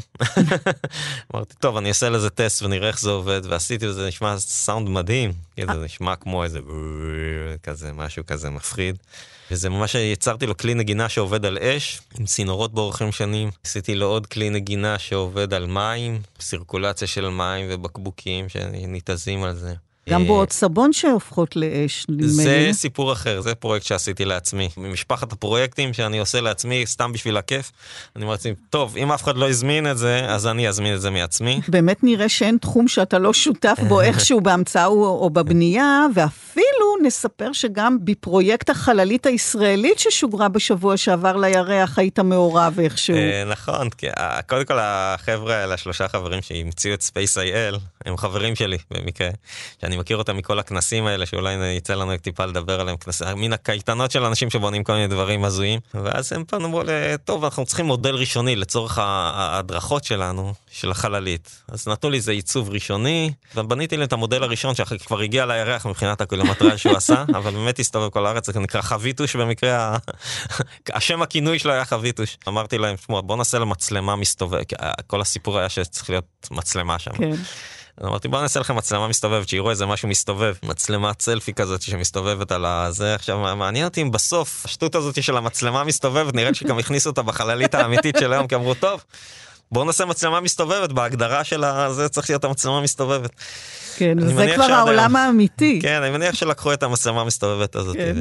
[1.34, 4.88] אמרתי, טוב, אני אעשה לזה טסט ונראה איך זה עובד, ועשיתי את זה, נשמע סאונד
[4.88, 6.58] מדהים, זה נשמע כמו איזה
[7.62, 8.98] כזה, משהו כזה מפחיד.
[9.50, 13.50] וזה ממש יצרתי לו כלי נגינה שעובד על אש, עם צינורות באורחים שנים.
[13.64, 19.74] עשיתי לו עוד כלי נגינה שעובד על מים, סירקולציה של מים ובקבוקים שניתזים על זה.
[20.08, 22.32] גם בועות סבון שהופכות לאש, נדמה לי.
[22.32, 24.68] זה סיפור אחר, זה פרויקט שעשיתי לעצמי.
[24.76, 27.72] ממשפחת הפרויקטים שאני עושה לעצמי, סתם בשביל הכיף,
[28.16, 31.00] אני אומר לעצמי, טוב, אם אף אחד לא הזמין את זה, אז אני אזמין את
[31.00, 31.60] זה מעצמי.
[31.68, 37.96] באמת נראה שאין תחום שאתה לא שותף בו איכשהו בהמצאה או בבנייה, ואפילו נספר שגם
[38.04, 43.16] בפרויקט החללית הישראלית ששוגרה בשבוע שעבר לירח, היית מעורב איכשהו.
[43.16, 43.88] אה, נכון,
[44.48, 49.30] קודם כל החבר'ה האלה, השלושה חברים שהמציאו את Space.il, הם חברים שלי במקרה,
[49.80, 53.22] שאני מכיר אותם מכל הכנסים האלה, שאולי יצא לנו טיפה לדבר עליהם, כנס...
[53.22, 55.80] מן הקייטנות של אנשים שבונים כל מיני דברים הזויים.
[55.94, 56.82] ואז הם פנו אמרו
[57.24, 61.62] טוב, אנחנו צריכים מודל ראשוני לצורך ההדרכות שלנו, של החללית.
[61.68, 66.20] אז נתנו לי איזה עיצוב ראשוני, ובניתי לי את המודל הראשון שכבר הגיע לירח מבחינת
[66.20, 69.96] הקילומטראז' שהוא עשה, אבל באמת הסתובב כל הארץ, זה נקרא חביטוש במקרה,
[70.94, 72.38] השם הכינוי שלו היה חביטוש.
[72.48, 74.58] אמרתי להם, שמוע, בוא נעשה למצלמה מסתובב,
[75.06, 77.12] כל הסיפור היה שצריך להיות מצלמה שם.
[77.12, 77.34] כן.
[78.00, 82.52] אז אמרתי בוא נעשה לכם מצלמה מסתובבת שיראו איזה משהו מסתובב מצלמת סלפי כזאת שמסתובבת
[82.52, 83.14] על הזה.
[83.14, 87.74] עכשיו מעניין אותי אם בסוף השטות הזאת של המצלמה מסתובבת נראית שגם הכניסו אותה בחללית
[87.74, 89.04] האמיתית של היום כי אמרו טוב
[89.72, 93.30] בואו נעשה מצלמה מסתובבת בהגדרה של זה צריך להיות המצלמה מסתובבת.
[93.96, 95.78] כן, זה כבר העולם האמיתי.
[95.82, 97.96] כן, אני מניח שלקחו את המצלמה המסתובבת הזאת.
[97.96, 98.16] כן.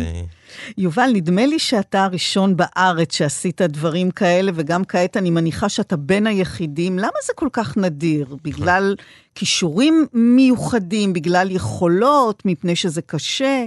[0.78, 6.28] יובל, נדמה לי שאתה הראשון בארץ שעשית דברים כאלה, וגם כעת אני מניחה שאתה בין
[6.28, 7.00] היחידים.
[7.00, 8.36] למה זה כל כך נדיר?
[8.44, 8.96] בגלל
[9.36, 13.66] כישורים מיוחדים, בגלל יכולות, מפני שזה קשה?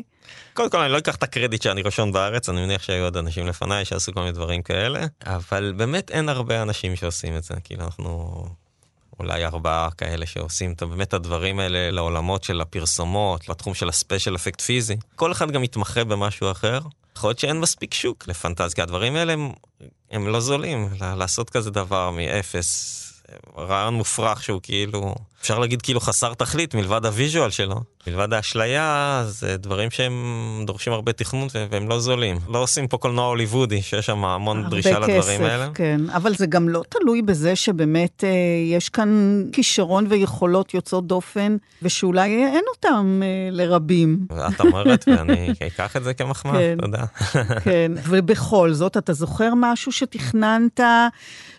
[0.60, 3.46] קודם כל אני לא אקח את הקרדיט שאני ראשון בארץ, אני מניח שהיו עוד אנשים
[3.46, 7.84] לפניי שעשו כל מיני דברים כאלה, אבל באמת אין הרבה אנשים שעושים את זה, כאילו
[7.84, 8.44] אנחנו
[9.18, 14.36] אולי ארבעה כאלה שעושים את באמת הדברים האלה לעולמות של הפרסומות, לתחום של ה special
[14.36, 14.96] effect פיזי.
[15.16, 16.80] כל אחד גם מתמחה במשהו אחר.
[17.16, 19.52] יכול להיות שאין מספיק שוק לפנטזיה, הדברים האלה הם,
[20.10, 22.96] הם לא זולים, לעשות כזה דבר מאפס,
[23.56, 25.14] רעיון מופרך שהוא כאילו...
[25.40, 27.80] אפשר להגיד כאילו חסר תכלית מלבד ה visual שלו.
[28.06, 32.38] מלבד האשליה, זה דברים שהם דורשים הרבה תכנון והם לא זולים.
[32.48, 35.68] לא עושים פה קולנוע הוליוודי, שיש שם המון דרישה כסף, לדברים האלה.
[35.74, 38.30] כן, אבל זה גם לא תלוי בזה שבאמת אה,
[38.76, 44.26] יש כאן כישרון ויכולות יוצאות דופן, ושאולי אין אותם אה, לרבים.
[44.32, 47.04] את אומרת, ואני אקח את זה כמחמאה, כן, תודה.
[47.64, 50.80] כן, ובכל זאת, אתה זוכר משהו שתכננת,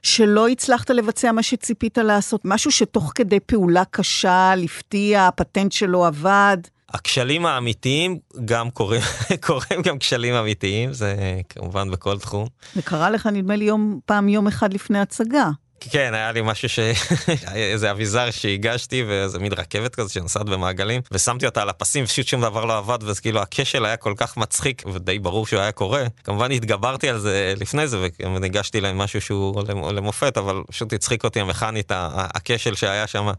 [0.04, 2.42] שלא הצלחת לבצע מה שציפית לעשות?
[2.46, 6.58] משהו שתוך כדי פעולה קשה, הפתיע, הפטנט שלו עבד?
[6.90, 9.02] הכשלים האמיתיים גם קורים,
[9.46, 11.16] קורים גם כשלים אמיתיים, זה
[11.50, 12.48] כמובן בכל תחום.
[12.76, 15.50] זה קרה לך נדמה לי יום, פעם יום אחד לפני הצגה.
[15.90, 16.80] כן, היה לי משהו ש...
[17.54, 22.42] איזה אביזר שהגשתי ואיזה מין רכבת כזה שנסעת במעגלים ושמתי אותה על הפסים ופשוט שום
[22.42, 26.04] דבר לא עבד וזה כאילו הכשל היה כל כך מצחיק ודי ברור שהוא היה קורה.
[26.24, 31.40] כמובן התגברתי על זה לפני זה וניגשתי להם משהו שהוא למופת אבל פשוט הצחיק אותי
[31.40, 33.32] המכנית הכשל שהיה שם.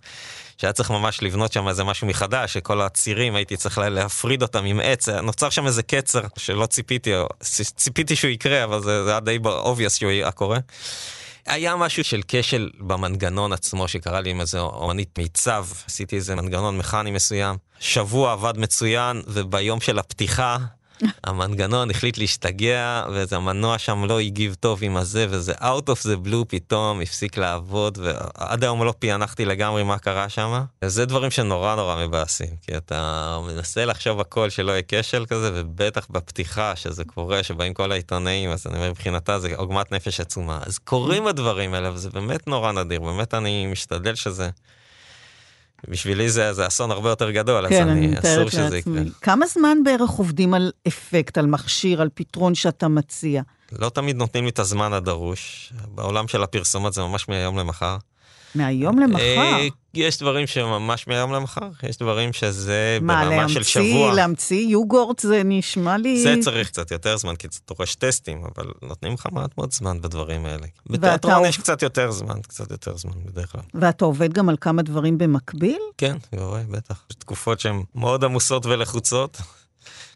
[0.59, 4.80] שהיה צריך ממש לבנות שם איזה משהו מחדש, שכל הצירים הייתי צריך להפריד אותם עם
[4.82, 7.12] עץ, נוצר שם איזה קצר שלא ציפיתי,
[7.76, 10.59] ציפיתי שהוא יקרה, אבל זה, זה היה די obvious שהוא היה קורה.
[11.47, 16.78] היה משהו של כשל במנגנון עצמו שקרה לי עם איזה אומנית מיצב, עשיתי איזה מנגנון
[16.78, 17.57] מכני מסוים.
[17.80, 20.57] שבוע עבד מצוין, וביום של הפתיחה
[21.24, 26.26] המנגנון החליט להשתגע, ואיזה מנוע שם לא הגיב טוב עם הזה, וזה out of the
[26.26, 30.64] blue פתאום הפסיק לעבוד, ועד היום לא פענחתי לגמרי מה קרה שם.
[30.84, 36.07] זה דברים שנורא נורא מבאסים, כי אתה מנסה לחשוב הכל שלא יהיה כשל כזה, ובטח
[36.11, 40.61] בפתיחה שזה קורה, שבאים כל העיתונאים, אז אני אומר, מבחינתה זה עוגמת נפש עצומה.
[40.66, 44.50] אז קורים הדברים האלה, וזה באמת נורא נדיר, באמת אני משתדל שזה...
[45.89, 49.01] בשבילי זה, זה אסון הרבה יותר גדול, כן, אז אני, אסור שזה לעצמי.
[49.01, 49.12] יקרה.
[49.20, 53.43] כמה זמן בערך עובדים על אפקט, על מכשיר, על פתרון שאתה מציע?
[53.78, 55.72] לא תמיד נותנים לי את הזמן הדרוש.
[55.89, 57.97] בעולם של הפרסומות זה ממש מהיום למחר.
[58.55, 59.22] מהיום למחר?
[59.22, 64.09] אה, יש דברים שממש מהיום למחר, יש דברים שזה מה, ברמה של שבוע.
[64.09, 66.22] מה, להמציא יוגורט זה נשמע לי...
[66.22, 70.00] זה צריך קצת יותר זמן, כי זה דורש טסטים, אבל נותנים לך מעט מאוד זמן
[70.00, 70.66] בדברים האלה.
[70.86, 73.62] בתיאטרון יש קצת יותר זמן, קצת יותר זמן בדרך כלל.
[73.74, 75.80] ואתה עובד גם על כמה דברים במקביל?
[75.98, 77.05] כן, רואה, בטח.
[77.11, 79.38] יש תקופות שהן מאוד עמוסות ולחוצות.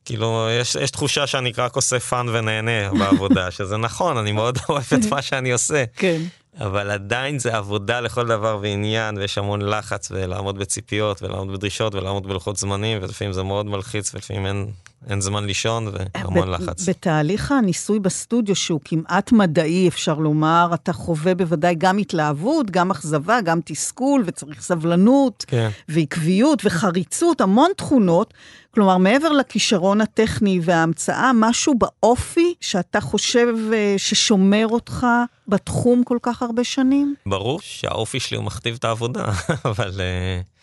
[0.04, 4.84] כאילו, יש, יש תחושה שאני רק עושה fun ונהנה בעבודה, שזה נכון, אני מאוד אוהב
[4.94, 5.84] את מה שאני עושה.
[5.96, 6.22] כן.
[6.60, 12.26] אבל עדיין זה עבודה לכל דבר ועניין, ויש המון לחץ, ולעמוד בציפיות, ולעמוד בדרישות, ולעמוד
[12.26, 14.66] בלוחות זמנים, ולפעמים זה מאוד מלחיץ, ולפעמים אין,
[15.10, 16.88] אין זמן לישון, והמון לחץ.
[16.88, 23.40] בתהליך הניסוי בסטודיו, שהוא כמעט מדעי, אפשר לומר, אתה חווה בוודאי גם התלהבות, גם אכזבה,
[23.40, 25.68] גם תסכול, וצריך סבלנות, כן.
[25.88, 28.34] ועקביות, וחריצות, המון תכונות.
[28.70, 35.06] כלומר, מעבר לכישרון הטכני וההמצאה, משהו באופי שאתה חושב אה, ששומר אותך
[35.48, 37.14] בתחום כל כך הרבה שנים?
[37.26, 39.24] ברור שהאופי שלי הוא מכתיב את העבודה,
[39.64, 40.55] אבל uh,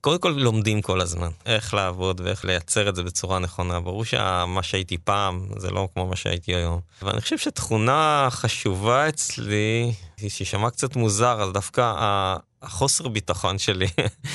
[0.00, 3.80] קודם כל לומדים כל הזמן איך לעבוד ואיך לייצר את זה בצורה נכונה.
[3.80, 6.80] ברור שמה שהייתי פעם זה לא כמו מה שהייתי היום.
[7.02, 9.92] ואני חושב שתכונה חשובה אצלי,
[10.28, 11.92] שיישמע קצת מוזר, אז דווקא
[12.62, 13.86] החוסר ביטחון שלי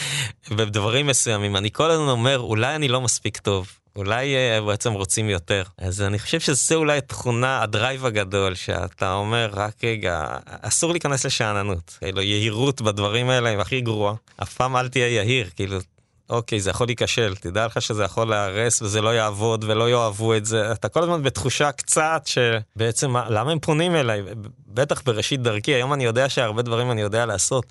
[0.57, 1.55] בדברים מסוימים.
[1.55, 3.80] אני כל הזמן אומר, אולי אני לא מספיק טוב.
[3.95, 5.63] אולי uh, בעצם רוצים יותר.
[5.77, 11.97] אז אני חושב שזה אולי תכונה, הדרייב הגדול, שאתה אומר, רק רגע, אסור להיכנס לשאננות.
[11.99, 14.13] כאילו, יהירות בדברים האלה היא הכי גרועה.
[14.41, 15.77] אף פעם אל תהיה יהיר, כאילו,
[16.29, 20.45] אוקיי, זה יכול להיכשל, תדע לך שזה יכול להיהרס וזה לא יעבוד ולא יאהבו את
[20.45, 20.71] זה.
[20.71, 24.21] אתה כל הזמן בתחושה קצת שבעצם, למה הם פונים אליי?
[24.67, 27.65] בטח בראשית דרכי, היום אני יודע שהרבה דברים אני יודע לעשות.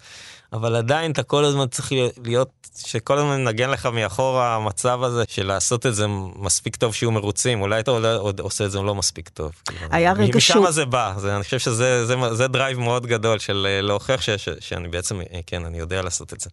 [0.53, 1.93] אבל עדיין אתה כל הזמן צריך
[2.25, 2.51] להיות,
[2.87, 7.61] שכל הזמן מנגן לך מאחור המצב הזה של לעשות את זה מספיק טוב שיהיו מרוצים,
[7.61, 9.53] אולי אתה עוד עושה את זה לא מספיק טוב.
[9.91, 10.63] היה רגע שהוא...
[10.63, 13.81] משם זה בא, זה, אני חושב שזה זה, זה, זה drive מאוד גדול של אה,
[13.81, 16.51] להוכיח ש, ש, שאני בעצם, אה, כן, אני יודע לעשות את זה.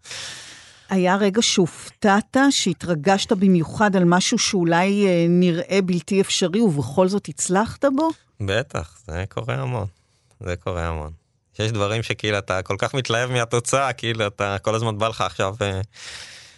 [0.90, 7.86] היה רגע שהופתעת, שהתרגשת במיוחד על משהו שאולי אה, נראה בלתי אפשרי ובכל זאת הצלחת
[7.96, 8.10] בו?
[8.42, 9.86] בטח, זה קורה המון.
[10.40, 11.27] זה קורה המון.
[11.58, 15.56] שיש דברים שכאילו אתה כל כך מתלהב מהתוצאה, כאילו אתה כל הזמן בא לך עכשיו...
[15.62, 15.82] אה,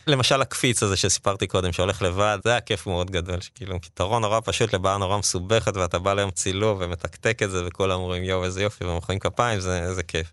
[0.08, 4.40] למשל הקפיץ הזה שסיפרתי קודם שהולך לבד זה היה כיף מאוד גדול שכאילו פתרון נורא
[4.46, 8.64] פשוט לבעיה נורא מסובכת ואתה בא ליום צילוב ומתקתק את זה וכולם אומרים יואו איזה
[8.64, 10.32] יופי ומוחאים כפיים זה, זה כיף.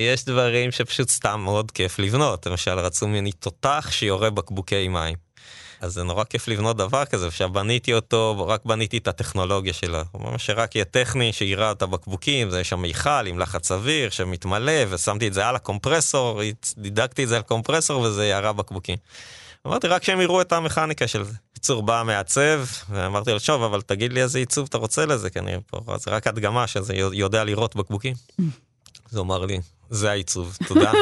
[0.00, 5.27] יש דברים שפשוט סתם מאוד כיף לבנות למשל רצו ממני תותח שיורה בקבוקי מים.
[5.80, 9.98] אז זה נורא כיף לבנות דבר כזה, עכשיו בניתי אותו, רק בניתי את הטכנולוגיה שלו.
[10.14, 14.82] ממש שרק יהיה טכני, שיראה את הבקבוקים, זה יש שם מיכל עם לחץ אוויר שמתמלא,
[14.88, 16.40] ושמתי את זה על הקומפרסור,
[16.76, 18.96] דידקתי את זה על קומפרסור וזה ירה בקבוקים.
[19.66, 21.32] אמרתי רק שהם יראו את המכניקה של זה.
[21.52, 25.38] בקיצור בא המעצב, ואמרתי לו, שוב, אבל תגיד לי איזה עיצוב אתה רוצה לזה, כי
[25.38, 28.14] אני פה, זה רק הדגמה שזה יודע לראות בקבוקים.
[29.10, 29.60] אז הוא אמר לי,
[29.90, 30.92] זה העיצוב, תודה.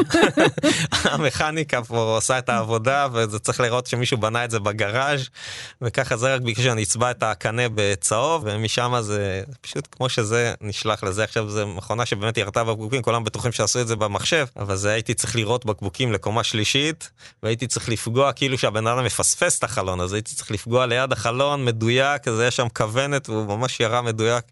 [1.12, 5.28] המכניקה פה עושה את העבודה וזה צריך לראות שמישהו בנה את זה בגראז'
[5.82, 11.05] וככה זה רק בגלל שאני אצבע את הקנה בצהוב ומשם זה פשוט כמו שזה נשלח
[11.05, 14.91] לזה עכשיו זה מכונה שבאמת ירתה בקבוקים כולם בטוחים שעשו את זה במחשב אבל זה
[14.91, 17.11] הייתי צריך לראות בקבוקים לקומה שלישית
[17.43, 21.64] והייתי צריך לפגוע כאילו שהבן אדם מפספס את החלון אז הייתי צריך לפגוע ליד החלון
[21.64, 24.45] מדויק אז היה שם כוונת והוא ממש ירה מדויק.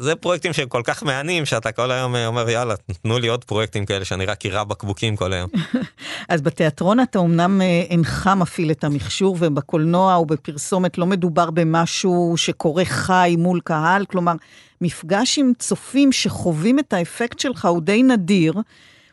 [0.00, 3.44] זה פרויקטים שהם כל כך מהנים שאתה כל היום אה, אומר יאללה תנו לי עוד
[3.44, 5.50] פרויקטים כאלה שאני רק אירה בקבוקים כל היום.
[6.28, 12.84] אז בתיאטרון אתה אמנם אה, אינך מפעיל את המכשור ובקולנוע ובפרסומת לא מדובר במשהו שקורה
[12.84, 14.32] חי מול קהל, כלומר
[14.80, 18.54] מפגש עם צופים שחווים את האפקט שלך הוא די נדיר.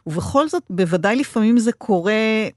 [0.07, 2.13] ובכל זאת, בוודאי לפעמים זה קורה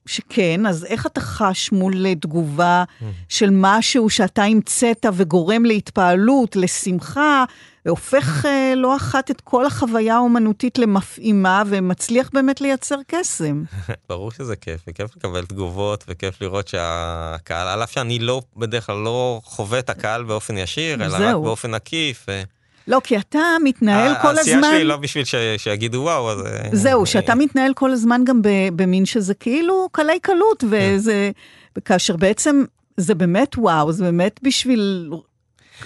[0.06, 2.84] שכן, אז איך אתה חש מול תגובה
[3.28, 7.44] של משהו שאתה המצאת וגורם להתפעלות, לשמחה,
[7.89, 13.62] והופך אה, לא אחת את כל החוויה האומנותית למפעימה, ומצליח באמת לייצר קסם.
[14.09, 18.97] ברור שזה כיף, וכיף לקבל תגובות, וכיף לראות שהקהל, על אף שאני לא, בדרך כלל
[18.97, 22.26] לא חווה את הקהל באופן ישיר, אלא רק באופן עקיף.
[22.89, 24.39] לא, כי אתה מתנהל כל הזמן...
[24.39, 25.34] העשייה שלי לא בשביל ש...
[25.57, 26.47] שיגידו וואו, אז...
[26.47, 28.41] אה, זהו, שאתה מתנהל כל הזמן גם
[28.76, 31.30] במין שזה כאילו קלי קלות, וזה...
[31.84, 32.64] כאשר בעצם
[32.97, 35.11] זה באמת וואו, זה באמת בשביל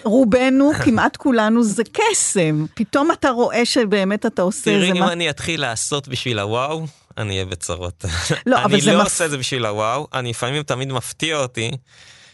[0.02, 2.66] רובנו, כמעט כולנו, זה קסם.
[2.74, 4.86] פתאום אתה רואה שבאמת אתה עושה איזה...
[4.86, 6.86] תראי, אם אני אתחיל לעשות בשביל הוואו,
[7.18, 8.04] אני אהיה בצרות.
[8.46, 8.90] לא, אבל זה...
[8.90, 11.70] אני לא עושה את זה בשביל הוואו, אני לפעמים תמיד מפתיע אותי.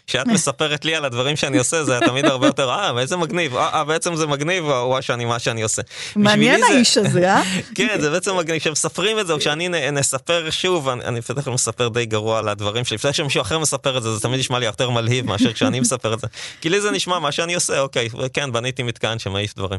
[0.08, 3.84] כשאת מספרת לי על הדברים שאני עושה זה תמיד הרבה יותר אה איזה מגניב אה
[3.84, 5.82] בעצם זה מגניב או שאני מה שאני עושה.
[6.16, 7.42] מעניין האיש הזה אה?
[7.74, 11.88] כן זה בעצם מגניב כשמספרים את זה או כשאני נספר שוב אני בדרך כלל מספר
[11.88, 14.66] די גרוע על הדברים שלי לפני שמישהו אחר מספר את זה זה תמיד נשמע לי
[14.66, 16.26] יותר מלהיב מאשר כשאני מספר את זה
[16.60, 19.78] כי לי זה נשמע מה שאני עושה אוקיי כן בניתי מתקן שמעיף דברים.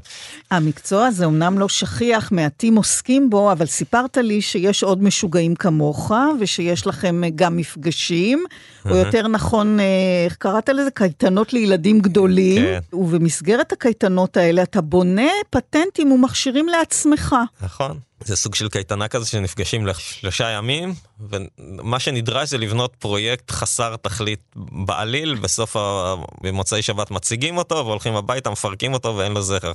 [0.52, 6.12] המקצוע הזה אמנם לא שכיח מעטים עוסקים בו אבל סיפרת לי שיש עוד משוגעים כמוך
[6.40, 8.46] ושיש לכם גם מפגשים
[8.90, 9.78] או יותר נכון
[10.26, 10.92] איך קראת לזה?
[10.92, 12.62] קייטנות לילדים גדולים.
[12.62, 12.80] כן.
[12.94, 17.36] ובמסגרת הקייטנות האלה אתה בונה פטנטים ומכשירים לעצמך.
[17.62, 18.00] נכון.
[18.24, 20.94] זה סוג של קייטנה כזה שנפגשים לשלושה ימים,
[21.30, 26.16] ומה שנדרש זה לבנות פרויקט חסר תכלית בעליל, בסוף ה...
[26.42, 29.72] במוצאי שבת מציגים אותו והולכים הביתה, מפרקים אותו ואין לו זכר.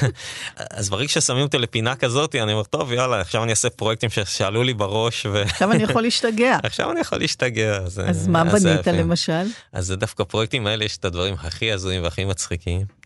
[0.70, 4.62] אז ברגע ששמים אותי לפינה כזאת, אני אומר, טוב, יאללה, עכשיו אני אעשה פרויקטים שעלו
[4.62, 5.26] לי בראש.
[5.26, 5.42] ו...
[5.42, 6.58] עכשיו אני יכול להשתגע.
[6.62, 7.76] עכשיו אני יכול להשתגע.
[7.76, 9.46] אז, אז מה בנית למשל?
[9.72, 13.03] אז זה דווקא פרויקטים האלה, יש את הדברים הכי הזויים והכי מצחיקים.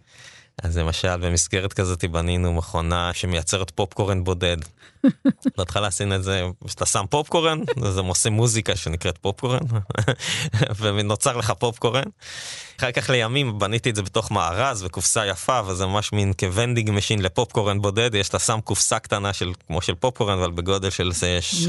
[0.62, 4.56] אז למשל במסגרת כזאת בנינו מכונה שמייצרת פופקורן בודד.
[5.56, 9.59] בהתחלה עשינו את זה, כשאתה שם פופקורן, אז הם עושים מוזיקה שנקראת פופקורן,
[10.80, 12.02] ונוצר לך פופקורן.
[12.78, 16.90] אחר כך לימים בניתי את זה בתוך מארז וקופסה יפה, וזה ממש מין כזה vending
[16.90, 21.12] machine לפופקורן בודד, יש אתה שם קופסה קטנה של, כמו של פופקורן, אבל בגודל של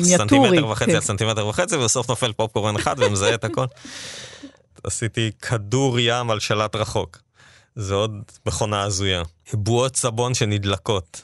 [0.03, 0.95] סנטימטר וחצי כן.
[0.95, 3.65] על סנטימטר וחצי, ובסוף נופל פופקורן אחד ומזהה את הכל.
[4.83, 7.28] עשיתי כדור ים על שלט רחוק.
[7.75, 8.11] זה עוד
[8.45, 9.23] מכונה הזויה.
[9.53, 11.21] בועות סבון שנדלקות.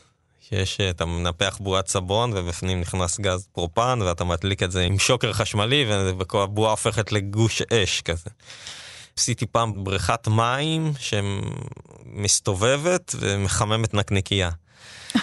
[0.49, 5.33] שיש, אתה מנפח בועת סבון ובפנים נכנס גז פרופן ואתה מדליק את זה עם שוקר
[5.33, 5.85] חשמלי
[6.19, 8.29] וכל הבועה הופכת לגוש אש כזה.
[9.17, 14.49] עשיתי פעם בריכת מים שמסתובבת ומחממת נקניקייה.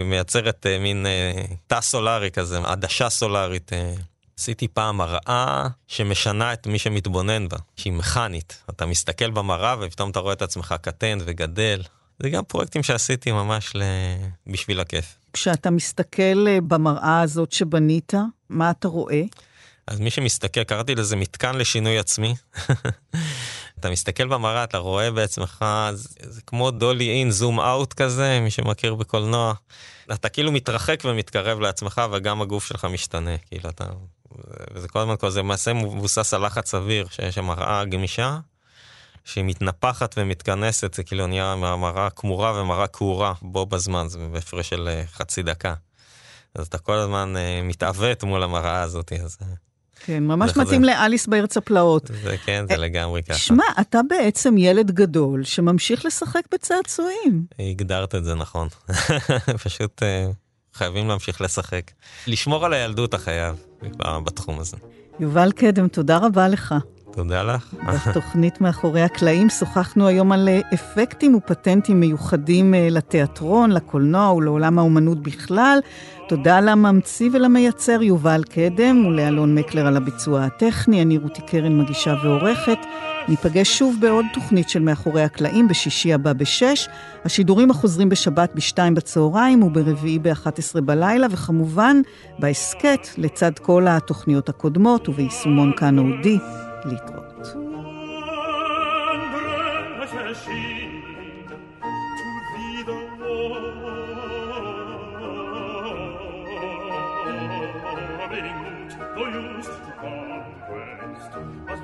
[0.00, 1.08] היא מייצרת uh, מין uh,
[1.66, 3.70] תא סולארי כזה, עדשה סולארית.
[4.42, 8.62] עשיתי פעם מראה שמשנה את מי שמתבונן בה, שהיא מכנית.
[8.70, 11.82] אתה מסתכל במראה ופתאום אתה רואה את עצמך קטן וגדל.
[12.22, 13.72] זה גם פרויקטים שעשיתי ממש
[14.46, 15.16] בשביל הכיף.
[15.32, 18.12] כשאתה מסתכל אה, במראה הזאת שבנית,
[18.48, 19.22] מה אתה רואה?
[19.86, 22.34] אז מי שמסתכל, קראתי לזה מתקן לשינוי עצמי.
[23.80, 28.50] אתה מסתכל במראה, אתה רואה בעצמך, זה, זה כמו דולי אין, זום אאוט כזה, מי
[28.50, 29.54] שמכיר בקולנוע.
[30.12, 33.38] אתה כאילו מתרחק ומתקרב לעצמך, וגם הגוף שלך משתנה.
[33.38, 33.84] כאילו אתה
[34.74, 38.38] וזה כל הזמן כזה מעשה מבוסס על לחץ אוויר, שיש שם מראה גמישה,
[39.24, 44.88] שהיא מתנפחת ומתכנסת, זה כאילו נהיה מראה כמורה ומראה כעורה בו בזמן, זה בהפרש של
[44.88, 45.74] אה, חצי דקה.
[46.54, 49.12] אז אתה כל הזמן uh, מתעוות מול המראה הזאת.
[49.12, 49.36] אז...
[49.42, 49.46] אה,
[50.04, 52.10] כן, ממש מתאים לאליס בארץ הפלאות.
[52.22, 53.38] זה כן, זה לגמרי ככה.
[53.38, 57.46] שמע, אתה בעצם ילד גדול שממשיך לשחק בצעצועים.
[57.58, 58.68] הגדרת את זה נכון.
[59.64, 60.02] פשוט
[60.74, 61.90] חייבים להמשיך לשחק.
[62.26, 63.56] לשמור על הילדות החייב
[64.24, 64.76] בתחום הזה.
[65.20, 66.74] יובל קדם, תודה רבה לך.
[67.12, 67.74] תודה לך.
[68.08, 75.22] בתוכנית מאחורי הקלעים שוחחנו היום על אה, אפקטים ופטנטים מיוחדים אה, לתיאטרון, לקולנוע ולעולם האומנות
[75.22, 75.78] בכלל.
[76.28, 81.02] תודה לממציא ולמייצר יובל קדם ולאלון מקלר על הביצוע הטכני.
[81.02, 82.78] אני רותי קרן מגישה ועורכת.
[83.28, 86.88] ניפגש שוב בעוד תוכנית של מאחורי הקלעים בשישי הבא בשש.
[87.24, 92.00] השידורים החוזרים בשבת בשתיים בצהריים וברביעי ב-11 בלילה, וכמובן
[92.38, 96.38] בהסכת לצד כל התוכניות הקודמות וביישומון כאן אודי.
[96.84, 97.32] להתראות.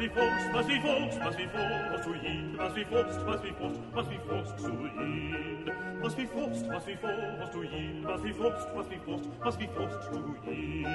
[0.08, 3.52] wie Fuchs, was wie Fuchs, was wie Fuchs zu ihm, was wie Fuchs, was wie
[3.52, 8.24] Fuchs, was wie Fuchs zu ihm, was wie Fuchs, was wie Fuchs zu ihm, was
[8.24, 10.86] wie Fuchs, was wie Fuchs, was wie Fuchs zu ihm.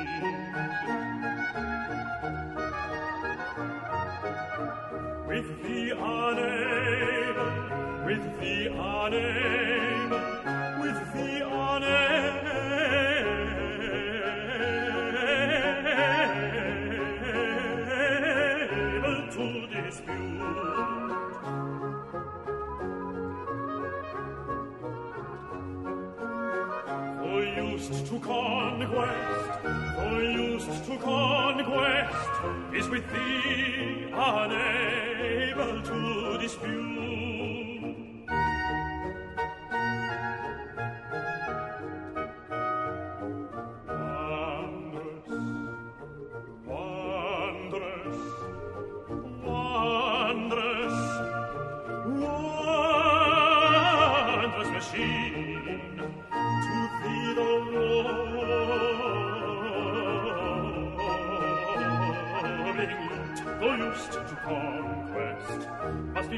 [5.28, 7.52] With the unable,
[8.06, 9.93] with the unable,
[27.84, 29.60] used to conquest,
[29.96, 32.30] for used to conquest,
[32.74, 37.53] is with thee unable to dispute.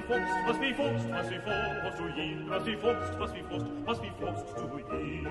[0.07, 3.43] fumst, was wie fumst, was wie fumst, was du jild, was wie fumst, was wie
[3.43, 5.27] fumst, was wie fumst, du jild.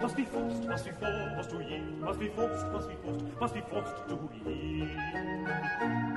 [0.00, 3.26] Was wie fumst, was wie fumst, was du jild, was wie fumst, was wie fumst,
[3.40, 6.11] was wie fumst, du jild.